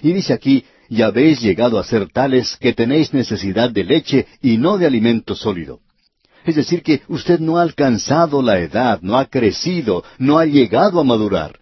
[0.02, 4.56] Y dice aquí, y habéis llegado a ser tales que tenéis necesidad de leche y
[4.56, 5.81] no de alimento sólido.
[6.44, 11.01] Es decir, que usted no ha alcanzado la edad, no ha crecido, no ha llegado
[11.01, 11.59] a madurar.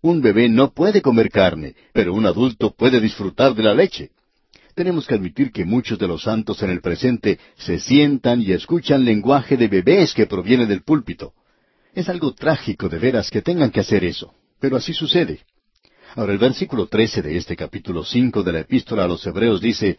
[0.00, 4.10] Un bebé no puede comer carne, pero un adulto puede disfrutar de la leche.
[4.74, 9.04] Tenemos que admitir que muchos de los santos en el presente se sientan y escuchan
[9.04, 11.32] lenguaje de bebés que proviene del púlpito.
[11.94, 15.40] Es algo trágico de veras que tengan que hacer eso, pero así sucede.
[16.14, 19.98] Ahora el versículo trece de este capítulo cinco de la epístola a los Hebreos dice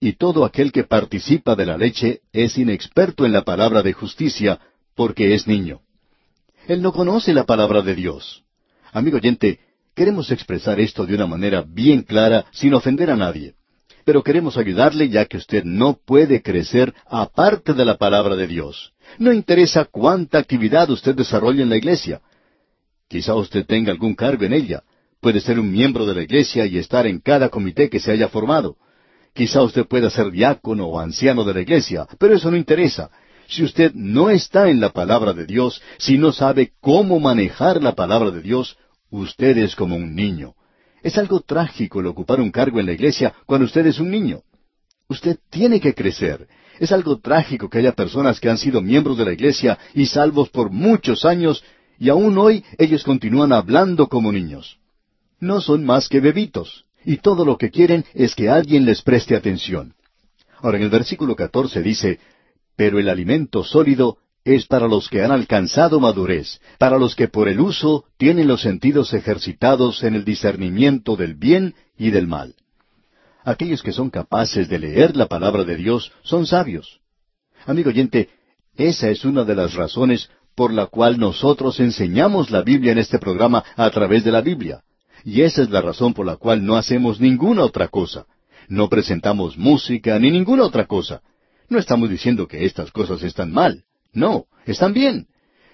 [0.00, 4.58] y todo aquel que participa de la leche es inexperto en la palabra de justicia,
[4.96, 5.82] porque es niño.
[6.66, 8.42] Él no conoce la palabra de Dios.
[8.92, 9.60] Amigo oyente,
[9.94, 13.54] queremos expresar esto de una manera bien clara, sin ofender a nadie.
[14.04, 18.92] Pero queremos ayudarle ya que usted no puede crecer aparte de la palabra de Dios.
[19.18, 22.20] No interesa cuánta actividad usted desarrolle en la iglesia.
[23.08, 24.82] Quizá usted tenga algún cargo en ella.
[25.20, 28.28] Puede ser un miembro de la iglesia y estar en cada comité que se haya
[28.28, 28.76] formado.
[29.34, 33.10] Quizá usted pueda ser diácono o anciano de la iglesia, pero eso no interesa.
[33.48, 37.94] Si usted no está en la palabra de Dios, si no sabe cómo manejar la
[37.94, 38.76] palabra de Dios,
[39.10, 40.54] usted es como un niño.
[41.02, 44.42] Es algo trágico el ocupar un cargo en la iglesia cuando usted es un niño.
[45.08, 46.46] Usted tiene que crecer.
[46.78, 50.50] Es algo trágico que haya personas que han sido miembros de la iglesia y salvos
[50.50, 51.64] por muchos años
[51.98, 54.78] y aún hoy ellos continúan hablando como niños.
[55.38, 59.36] No son más que bebitos, y todo lo que quieren es que alguien les preste
[59.36, 59.94] atención.
[60.58, 62.20] Ahora en el versículo 14 dice,
[62.76, 67.48] Pero el alimento sólido es para los que han alcanzado madurez, para los que por
[67.48, 72.54] el uso tienen los sentidos ejercitados en el discernimiento del bien y del mal.
[73.44, 77.00] Aquellos que son capaces de leer la palabra de Dios son sabios.
[77.66, 78.28] Amigo oyente,
[78.76, 83.18] esa es una de las razones por la cual nosotros enseñamos la Biblia en este
[83.18, 84.82] programa a través de la Biblia.
[85.24, 88.26] Y esa es la razón por la cual no hacemos ninguna otra cosa.
[88.68, 91.22] No presentamos música ni ninguna otra cosa.
[91.68, 93.84] No estamos diciendo que estas cosas están mal.
[94.12, 95.26] No, están bien.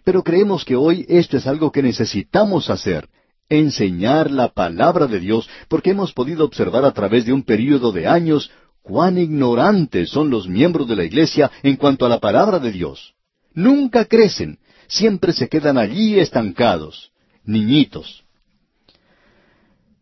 [0.05, 3.09] Pero creemos que hoy esto es algo que necesitamos hacer,
[3.49, 8.07] enseñar la palabra de Dios, porque hemos podido observar a través de un período de
[8.07, 8.51] años
[8.83, 13.15] cuán ignorantes son los miembros de la Iglesia en cuanto a la palabra de Dios.
[13.53, 17.11] Nunca crecen, siempre se quedan allí estancados,
[17.45, 18.25] niñitos.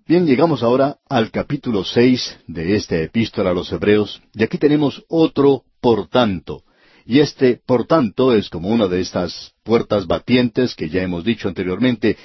[0.07, 5.03] Bien, llegamos ahora al capítulo seis de esta epístola a los Hebreos, y aquí tenemos
[5.09, 6.64] otro por tanto.
[7.07, 11.49] Y este por tanto es como una de estas puertas batientes que ya hemos dicho
[11.49, 12.17] anteriormente,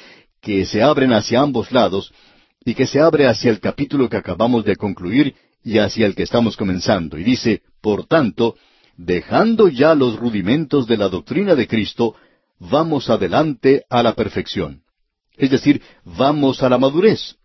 [0.41, 2.13] que se abren hacia ambos lados,
[2.63, 6.23] y que se abre hacia el capítulo que acabamos de concluir y hacia el que
[6.23, 7.17] estamos comenzando.
[7.17, 8.55] Y dice, por tanto,
[8.97, 12.15] dejando ya los rudimentos de la doctrina de Cristo,
[12.59, 14.83] vamos adelante a la perfección.
[15.37, 17.37] Es decir, vamos a la madurez.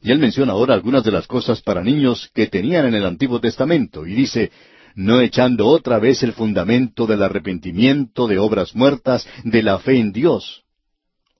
[0.00, 3.40] Y él menciona ahora algunas de las cosas para niños que tenían en el Antiguo
[3.40, 4.52] Testamento y dice,
[4.98, 10.10] no echando otra vez el fundamento del arrepentimiento de obras muertas, de la fe en
[10.10, 10.64] Dios.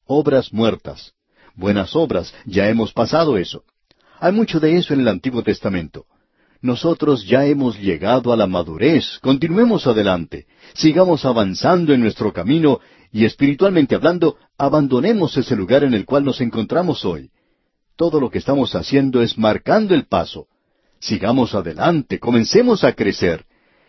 [0.06, 1.14] Obras muertas.
[1.56, 3.64] Buenas obras, ya hemos pasado eso.
[4.20, 6.06] Hay mucho de eso en el Antiguo Testamento.
[6.60, 12.78] Nosotros ya hemos llegado a la madurez, continuemos adelante, sigamos avanzando en nuestro camino
[13.10, 17.32] y espiritualmente hablando, abandonemos ese lugar en el cual nos encontramos hoy.
[17.96, 20.46] Todo lo que estamos haciendo es marcando el paso.
[21.00, 23.47] Sigamos adelante, comencemos a crecer.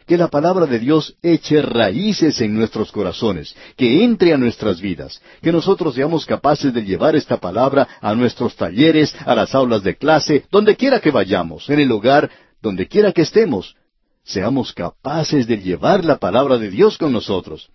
[0.09, 5.21] Que la palabra de Dios eche raíces en nuestros corazones, que entre a nuestras vidas,
[5.39, 9.97] que nosotros seamos capaces de llevar esta palabra a nuestros talleres, a las aulas de
[9.97, 13.75] clase, donde quiera que vayamos, en el hogar, donde quiera que estemos,
[14.23, 17.69] seamos capaces de llevar la palabra de Dios con nosotros.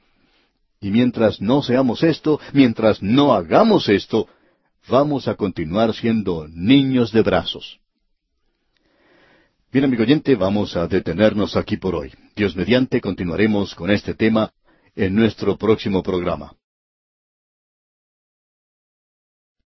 [0.80, 4.26] Y mientras no seamos esto, mientras no hagamos esto,
[4.88, 7.78] vamos a continuar siendo niños de brazos.
[9.70, 12.12] Bien, amigo oyente, vamos a detenernos aquí por hoy.
[12.36, 14.52] Dios mediante continuaremos con este tema
[14.96, 16.52] en nuestro próximo programa.